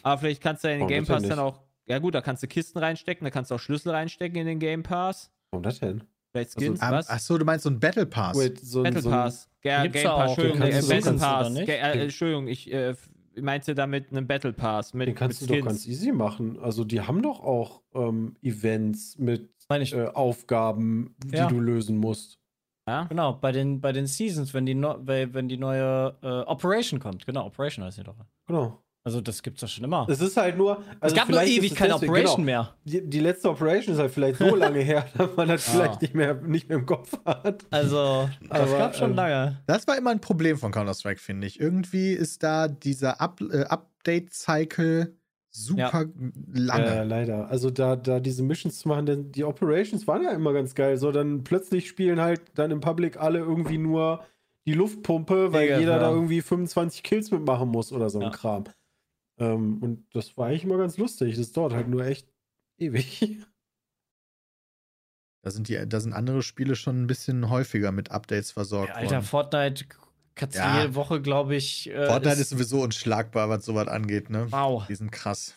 [0.02, 2.20] Aber vielleicht kannst du ja in den Warum Game Pass dann auch, ja gut, da
[2.20, 5.30] kannst du Kisten reinstecken, da kannst du auch Schlüssel reinstecken in den Game Pass.
[5.50, 6.04] Warum das denn?
[6.32, 7.08] Vielleicht Also, Skins, Ah, was?
[7.10, 8.38] Achso, du meinst so ein Battle Pass.
[8.38, 9.48] Wait, so, Battle so Pass.
[9.64, 10.28] Ja, Game Pass.
[10.30, 11.54] Entschuldigung, äh, Battle Pass.
[11.54, 12.94] Ge äh, Entschuldigung, ich äh,
[13.40, 16.58] meinte damit einen Battle Pass mit, Den kannst du mit doch ganz easy machen.
[16.60, 21.48] Also die haben doch auch ähm, Events mit äh, Aufgaben, die Ja.
[21.48, 22.38] du lösen musst.
[22.90, 23.04] Ja?
[23.04, 26.98] genau, bei den, bei den Seasons, wenn die, no weil- wenn die neue äh, Operation
[27.00, 27.24] kommt.
[27.26, 28.16] Genau, Operation heißt sie doch.
[28.46, 28.82] Genau.
[29.02, 30.06] Also das gibt's doch schon immer.
[30.10, 30.82] Es ist halt nur.
[31.00, 32.74] Also es gab nur ewig es keine deswegen- Operation genau, mehr.
[32.84, 35.72] Die, die letzte Operation ist halt vielleicht so lange her, dass man das Ah.
[35.72, 37.64] vielleicht nicht mehr, nicht mehr im Kopf hat.
[37.70, 39.62] Also, das Aber, gab schon ähm, lange.
[39.66, 41.58] Das war immer ein Problem von Counter-Strike, finde ich.
[41.58, 45.14] Irgendwie ist da dieser Up äh, Update-Cycle
[45.50, 46.06] super
[46.52, 46.86] lange.
[46.86, 47.48] Ja, leider.
[47.48, 50.96] Also da, da diese Missions zu machen, denn die Operations waren ja immer ganz geil.
[50.96, 54.24] So, dann plötzlich spielen halt dann im Public alle irgendwie nur
[54.66, 56.14] die Luftpumpe, weil Mega, jeder da ja.
[56.14, 58.30] irgendwie 25 Kills mitmachen muss oder so ein Ja.
[58.30, 58.64] Kram.
[59.38, 61.36] Ähm, und das war eigentlich immer ganz lustig.
[61.36, 62.28] Das dauert halt nur echt
[62.78, 63.38] ewig.
[65.42, 69.10] Da, sind die, da sind andere Spiele schon ein bisschen häufiger mit Updates versorgt Alter,
[69.10, 69.24] worden.
[69.24, 69.86] Fortnite
[70.40, 70.80] kannst du Ja.
[70.82, 71.88] jede Woche, glaube ich.
[71.90, 74.50] Äh, Fortnite ist sowieso unschlagbar, was sowas angeht, ne?
[74.50, 74.86] Wow.
[74.88, 75.54] Die sind krass.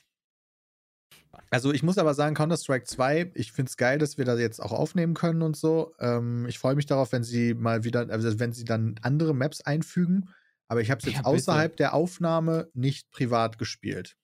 [1.49, 4.59] Also ich muss aber sagen, Counter-Strike 2, ich finde es geil, dass wir das jetzt
[4.59, 5.93] auch aufnehmen können und so.
[5.99, 9.61] Ähm, ich freue mich darauf, wenn sie mal wieder, also wenn sie dann andere Maps
[9.61, 10.29] einfügen.
[10.67, 14.15] Aber ich habe es jetzt Ja, außerhalb der Aufnahme nicht privat gespielt.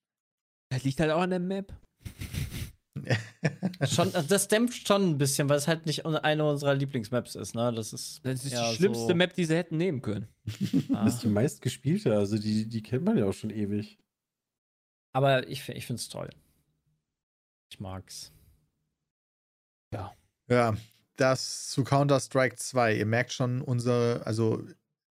[0.72, 1.74] Das liegt halt auch an der Map.
[3.88, 7.56] Schon, also das dämpft schon ein bisschen, weil es halt nicht eine unserer Lieblingsmaps ist,
[7.56, 7.74] ne?
[7.74, 8.26] Das ist.
[8.26, 10.28] Das ist ja die schlimmste so, Map, die sie hätten nehmen können.
[10.92, 11.06] Ah.
[11.06, 14.00] Das ist die meistgespielte, also die, die kennt man ja auch schon ewig.
[15.14, 16.30] Aber ich, ich finde es toll.
[17.72, 18.34] Ich mag's.
[20.50, 20.76] Ja,
[21.16, 22.96] das zu Counter-Strike 2.
[22.96, 24.64] Ihr merkt schon, unsere, also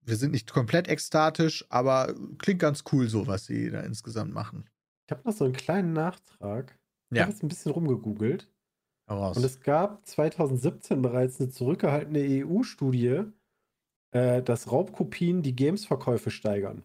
[0.03, 4.69] wir sind nicht komplett ekstatisch, aber klingt ganz cool so, was sie da insgesamt machen.
[5.07, 6.78] Ich habe noch so einen kleinen Nachtrag.
[7.11, 7.23] Ich Ja.
[7.23, 8.51] habe jetzt ein bisschen rumgegoogelt.
[9.09, 9.37] Heraus.
[9.37, 13.25] Und es gab 2017 bereits eine zurückgehaltene EU-Studie,
[14.13, 16.85] äh, dass Raubkopien die Games-Verkäufe steigern.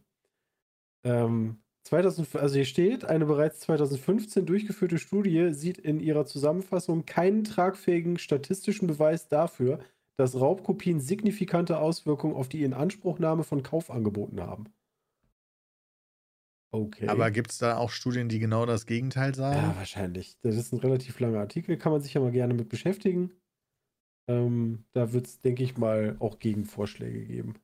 [1.06, 7.44] Ähm, 2000, also hier steht, eine bereits 2015 durchgeführte Studie sieht in ihrer Zusammenfassung keinen
[7.44, 9.80] tragfähigen statistischen Beweis dafür,
[10.18, 14.66] dass Raubkopien signifikante Auswirkungen auf die Inanspruchnahme von Kaufangeboten haben.
[16.74, 17.08] Okay.
[17.08, 19.58] aber gibt es da auch Studien, die genau das Gegenteil sagen?
[19.58, 20.40] Ja, wahrscheinlich.
[20.42, 23.32] Das ist ein relativ langer Artikel, kann man sich ja mal gerne mit beschäftigen.
[24.28, 27.60] Ähm, da wird es, denke ich mal, auch Gegenvorschläge geben.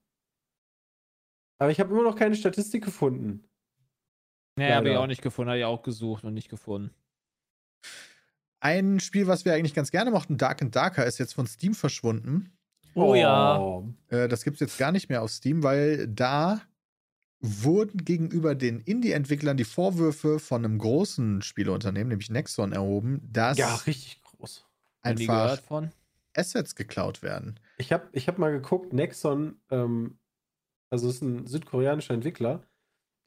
[1.58, 3.44] Aber ich habe immer noch keine Statistik gefunden.
[4.60, 6.94] Nee, habe ich auch nicht gefunden, habe ich auch gesucht und nicht gefunden.
[8.60, 11.74] Ein Spiel, was wir eigentlich ganz gerne mochten, Dark and Darker, ist jetzt von Steam
[11.74, 12.52] verschwunden.
[12.94, 13.84] Oh, ja.
[14.10, 16.62] Äh, das gibt es jetzt gar nicht mehr auf Steam, weil da
[17.42, 23.76] wurden gegenüber den Indie-Entwicklern die Vorwürfe von einem großen Spieleunternehmen, nämlich Nexon, erhoben, dass Ja,
[23.76, 24.66] richtig groß.
[25.02, 25.60] Einfach.
[26.36, 27.60] Assets geklaut werden.
[27.78, 30.18] Ich habe ich hab mal geguckt, Nexon, ähm,
[30.90, 32.64] also ist ein südkoreanischer Entwickler,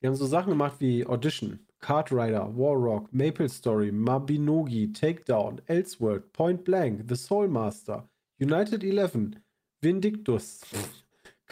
[0.02, 6.32] die haben so Sachen gemacht wie Audition, Kart Rider, Warrock, Maple Story, Mabinogi, Takedown, Elseworld,
[6.32, 8.08] Point Blank, The Soul Master,
[8.40, 9.36] United Eleven,
[9.80, 10.62] Vindictus,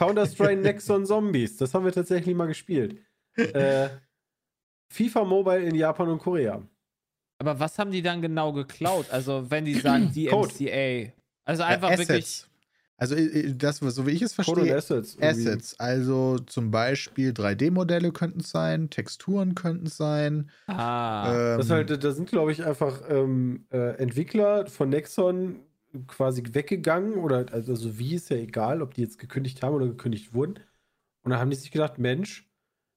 [0.00, 2.96] Counter-Strike Nexon Zombies, das haben wir tatsächlich mal gespielt.
[3.36, 3.90] Äh,
[4.90, 6.62] FIFA Mobile in Japan und Korea.
[7.38, 9.06] Aber was haben die dann genau geklaut?
[9.10, 10.48] Also, wenn die sagen Code.
[10.52, 11.12] DMCA.
[11.44, 12.46] Also einfach äh, wirklich.
[12.96, 13.16] Also
[13.54, 15.14] das, so wie ich es Code und verstehe, Assets.
[15.18, 15.48] irgendwie.
[15.48, 15.80] Assets.
[15.80, 20.50] Also zum Beispiel 3D-Modelle könnten es sein, Texturen könnten es sein.
[20.66, 21.52] Ah.
[21.52, 25.60] Ähm, Das halt, da sind, glaube ich, einfach ähm, äh, Entwickler von Nexon
[26.06, 30.34] quasi weggegangen oder also wie ist ja egal, ob die jetzt gekündigt haben oder gekündigt
[30.34, 30.54] wurden.
[31.22, 32.48] Und dann haben die sich gedacht, Mensch,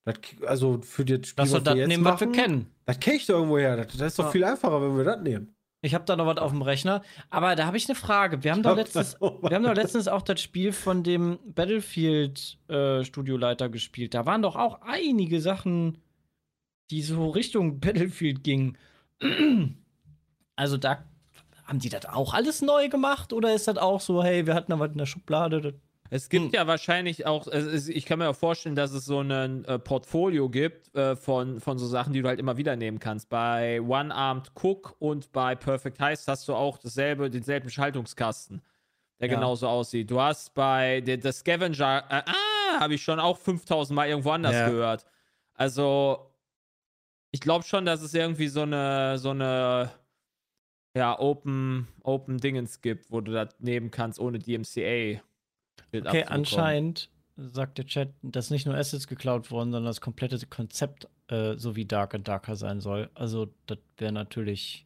[0.06, 0.16] das,
[0.46, 2.68] also für das Spiel, doch was wir das jetzt nehmen, was wir machen, kennen.
[2.86, 3.78] das kenne ich doch irgendwo her.
[3.78, 4.32] Das, das ist doch Ja.
[4.32, 5.56] viel einfacher, wenn wir das nehmen.
[5.86, 7.02] Ich habe da noch was auf dem Rechner.
[7.30, 8.42] Aber da habe ich eine Frage.
[8.44, 14.14] Wir haben, doch letztens, wir haben doch letztens auch das Spiel von dem Battlefield-Studioleiter gespielt.
[14.14, 15.98] Da waren doch auch einige Sachen,
[16.90, 18.78] die so Richtung Battlefield gingen.
[20.56, 21.04] Also da
[21.66, 24.72] haben die das auch alles neu gemacht oder ist das auch so, hey, wir hatten
[24.72, 25.80] da was in der Schublade?
[26.10, 26.52] Es gibt Hm.
[26.54, 30.94] ja wahrscheinlich auch, ich kann mir auch vorstellen, dass es so ein äh, Portfolio gibt
[30.96, 33.30] äh, von, von so Sachen, die du halt immer wieder nehmen kannst.
[33.30, 38.62] Bei One-Armed Cook und bei Perfect Heist hast du auch dasselbe, denselben Schaltungskasten,
[39.20, 39.36] der Ja.
[39.36, 40.12] genauso aussieht.
[40.12, 44.32] Du hast bei der, der Scavenger, äh, ah, habe ich schon auch 5000 Mal irgendwo
[44.32, 44.66] anders Ja.
[44.70, 45.06] gehört.
[45.56, 46.30] Also,
[47.32, 49.90] ich glaube schon, dass es irgendwie so eine, so eine,
[50.96, 55.22] ja, Open, Open Dingens gibt, wo du das nehmen kannst ohne DMCA.
[55.92, 61.08] Okay, anscheinend sagt der Chat, dass nicht nur Assets geklaut wurden, sondern das komplette Konzept
[61.28, 63.10] äh, so wie Dark and Darker sein soll.
[63.16, 64.84] Also, das wäre natürlich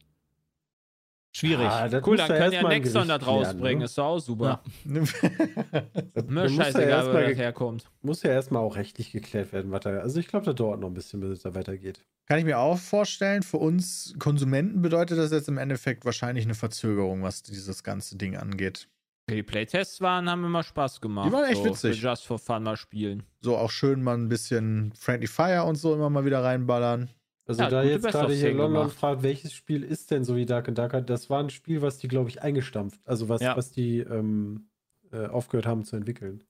[1.32, 1.66] schwierig.
[1.66, 3.84] Ah, das Cool, dann können ja Nexon das Gericht klären, rausbringen, ne?
[3.84, 4.62] ist doch auch super.
[4.84, 4.94] Das
[6.26, 7.90] Mir muss ja scheißegal, wo erstmal das herkommt.
[8.02, 9.90] muss ja erstmal auch rechtlich geklärt werden, was da.
[9.98, 12.04] Also ich glaube, das dauert noch ein bisschen, bis es da weitergeht.
[12.26, 16.54] Kann ich mir auch vorstellen, für uns Konsumenten bedeutet das jetzt im Endeffekt wahrscheinlich eine
[16.54, 18.88] Verzögerung, was dieses ganze Ding angeht.
[19.30, 21.28] Die Playtests waren, haben immer Spaß gemacht.
[21.28, 22.00] Die waren echt so, witzig.
[22.00, 23.24] für Just for Fun mal spielen.
[23.40, 27.10] So auch schön mal ein bisschen Friendly Fire und so immer mal wieder reinballern.
[27.48, 30.68] Also Ja, da jetzt gerade hier London fragt, welches Spiel ist denn so wie Dark
[30.68, 31.00] and Darker?
[31.00, 33.00] Das war ein Spiel, was die, glaube ich, eingestampft.
[33.06, 33.56] Also was, Ja.
[33.56, 34.68] was die ähm,
[35.12, 36.44] äh, aufgehört haben zu entwickeln.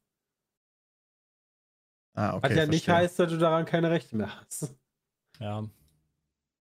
[2.14, 2.50] Ah, okay.
[2.50, 2.94] was ja nicht verstehe.
[3.04, 4.74] heißt, dass du daran keine Rechte mehr hast.
[5.38, 5.64] Ja.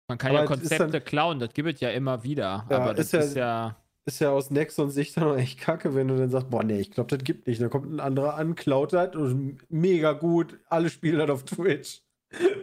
[0.07, 2.65] Man kann ja Aber ist Konzepte dann- klauen, das gibt es ja immer wieder.
[2.69, 3.75] Ja, aber das ist ja- ist ja.
[4.05, 6.79] Ist ja aus Nexons Sicht dann auch echt kacke, wenn du dann sagst, boah, nee,
[6.79, 7.59] ich glaube, das gibt nicht.
[7.61, 12.03] Dann kommt ein anderer an, klaut das und mega gut, alle spielen das auf Twitch.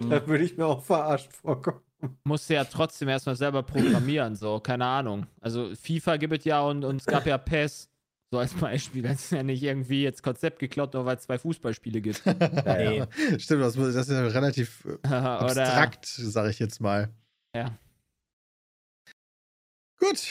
[0.00, 0.10] Mhm.
[0.10, 1.80] Da würde ich mir auch verarscht vorkommen.
[2.24, 5.26] musst du ja trotzdem erstmal selber programmieren, so, keine Ahnung.
[5.40, 7.88] Also FIFA gibt es ja und, und es gab ja PES,
[8.30, 9.02] so als Beispiel.
[9.02, 12.22] Das ist ja nicht irgendwie jetzt Konzept geklaut, nur weil es zwei Fußballspiele gibt.
[12.66, 13.04] Nee.
[13.38, 17.08] Stimmt, das, das ist ja relativ äh, abstrakt, sag ich jetzt mal.
[17.54, 17.78] Ja.
[19.98, 20.26] Gut.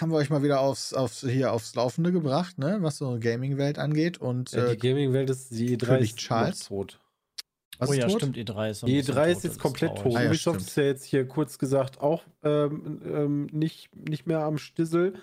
[0.00, 2.78] Haben wir euch mal wieder aufs, aufs, hier aufs Laufende gebracht, ne?
[2.82, 4.18] was so Gaming-Welt angeht.
[4.18, 6.60] Und Ja, äh, die Gaming-Welt ist die E3 König ist Charles.
[6.70, 7.00] noch tot.
[7.78, 8.16] Was oh ist ja, tot?
[8.22, 10.16] stimmt, E3 ist so ein Die bisschen E3 ist tot, jetzt komplett tot.
[10.16, 10.68] Ah, ja, Ubisoft stimmt.
[10.68, 15.14] ist ja jetzt hier kurz gesagt auch ähm, ähm, nicht, nicht mehr am Stissel.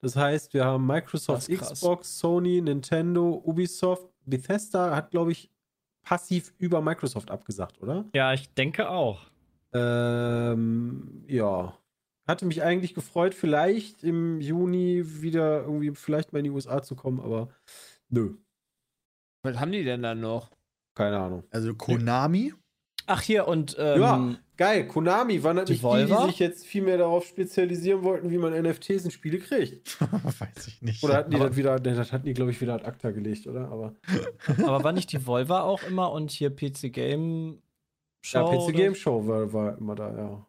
[0.00, 1.60] Das heißt, wir haben Microsoft, ist.
[1.60, 4.08] Xbox, Sony, Nintendo, Ubisoft.
[4.24, 5.50] Bethesda hat, glaube ich,
[6.02, 8.06] passiv über Microsoft abgesagt, oder?
[8.14, 9.26] Ja, ich denke auch.
[9.72, 11.76] Ähm, ja.
[12.26, 16.94] Hatte mich eigentlich gefreut, vielleicht im Juni wieder irgendwie vielleicht mal in die USA zu
[16.94, 17.48] kommen, aber
[18.08, 18.36] nö,
[19.42, 20.50] was haben die denn dann noch?
[21.00, 21.44] Keine Ahnung.
[21.50, 22.52] Also Konami.
[23.06, 24.86] Ach, hier und ähm, Ja, geil.
[24.86, 29.06] Konami waren nicht die, die sich jetzt viel mehr darauf spezialisieren wollten, wie man NFTs
[29.06, 29.98] in Spiele kriegt.
[30.38, 31.02] Weiß ich nicht.
[31.02, 33.46] Oder hatten die das wieder, nee, das hatten die, glaube ich, wieder ad acta gelegt,
[33.46, 33.68] oder?
[33.70, 33.94] Aber
[34.62, 37.62] aber war nicht die Volva auch immer und hier PC Game
[38.20, 38.38] Show?
[38.38, 40.46] ja, PC oder- Game Show war, war immer da, ja.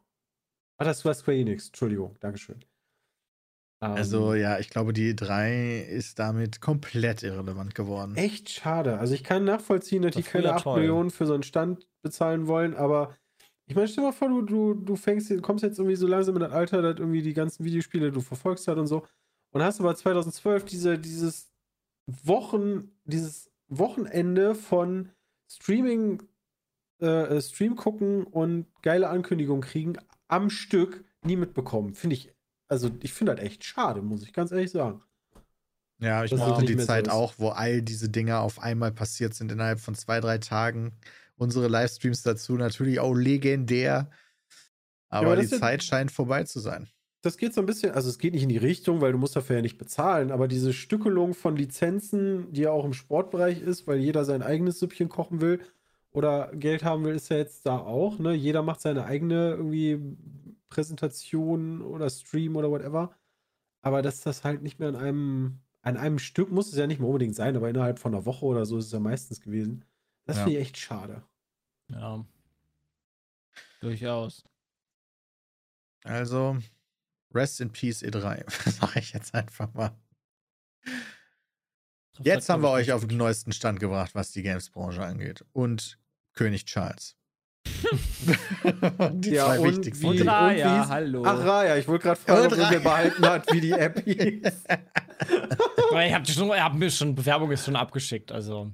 [0.77, 2.59] Ah, das war Square Enix, Entschuldigung, Dankeschön.
[3.81, 8.15] Ähm, Also ja, ich glaube, die 3 ist damit komplett irrelevant geworden.
[8.15, 8.99] Echt schade.
[8.99, 10.79] Also ich kann nachvollziehen, dass die Das war keine früher 8 toll.
[10.79, 13.15] Millionen für so einen Stand bezahlen wollen, aber
[13.67, 16.35] ich meine, stell dir mal vor, du, du, du fängst, kommst jetzt irgendwie so langsam
[16.35, 19.05] in das Alter, dass irgendwie die ganzen Videospiele du verfolgst hat und so.
[19.53, 21.51] Und hast aber 2012 diese, dieses
[22.07, 25.09] Wochen, dieses Wochenende von
[25.49, 26.21] Streaming,
[26.99, 31.93] äh, Stream gucken und geile Ankündigungen kriegen am Stück nie mitbekommen.
[31.95, 32.33] Finde ich,
[32.71, 35.01] also ich finde halt echt schade, muss ich ganz ehrlich sagen.
[35.99, 37.13] Ja, ich Das mochte die so Zeit ist.
[37.13, 40.93] auch, wo all diese Dinge auf einmal passiert sind innerhalb von zwei, drei Tagen.
[41.35, 44.09] Unsere Livestreams dazu natürlich auch legendär.
[45.09, 46.87] Aber, aber die das Zeit scheint vorbei zu sein.
[47.21, 49.35] Das geht so ein bisschen, also es geht nicht in die Richtung, weil du musst
[49.35, 53.85] dafür ja nicht bezahlen, aber diese Stückelung von Lizenzen, die ja auch im Sportbereich ist,
[53.85, 55.59] weil jeder sein eigenes Süppchen kochen will
[56.11, 58.17] oder Geld haben will, ist ja jetzt da auch.
[58.17, 58.33] Ne?
[58.33, 59.99] Jeder macht seine eigene irgendwie
[60.71, 63.15] Präsentation oder Stream oder whatever.
[63.83, 66.99] Aber dass das halt nicht mehr an einem, an einem Stück muss es ja nicht
[66.99, 69.85] mehr unbedingt sein, aber innerhalb von einer Woche oder so ist es ja meistens gewesen.
[70.25, 70.43] Das Ja.
[70.43, 71.23] finde ich echt schade.
[71.89, 72.25] Ja.
[73.81, 74.43] Durchaus.
[76.03, 76.57] Also,
[77.33, 78.43] Rest in Peace E3.
[78.71, 79.91] Sag ich jetzt einfach mal.
[82.19, 85.43] Jetzt haben wir euch auf den neuesten Stand gebracht, was die Games-Branche angeht.
[85.53, 85.99] Und
[86.33, 87.17] König Charles.
[89.13, 90.03] Die Ja, zwei und wichtigsten.
[90.03, 91.23] wie- Und und Raya, wie ist- hallo.
[91.25, 92.79] Ach, Raya, ich wollte gerade fragen, Und ob Raya.
[92.79, 94.63] behalten hat, wie die App hieß.
[96.03, 98.71] Ich habe schon, ich hab mir schon, Bewerbung ist schon abgeschickt, also.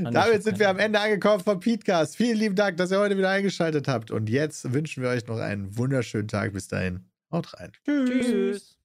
[0.00, 2.16] Damit sind wir am Ende angekommen vom Podcast.
[2.16, 4.10] Vielen lieben Dank, dass ihr heute wieder eingeschaltet habt.
[4.12, 6.52] Und jetzt wünschen wir euch noch einen wunderschönen Tag.
[6.52, 7.04] Bis dahin.
[7.32, 7.72] Haut rein.
[7.84, 8.77] Tschüss.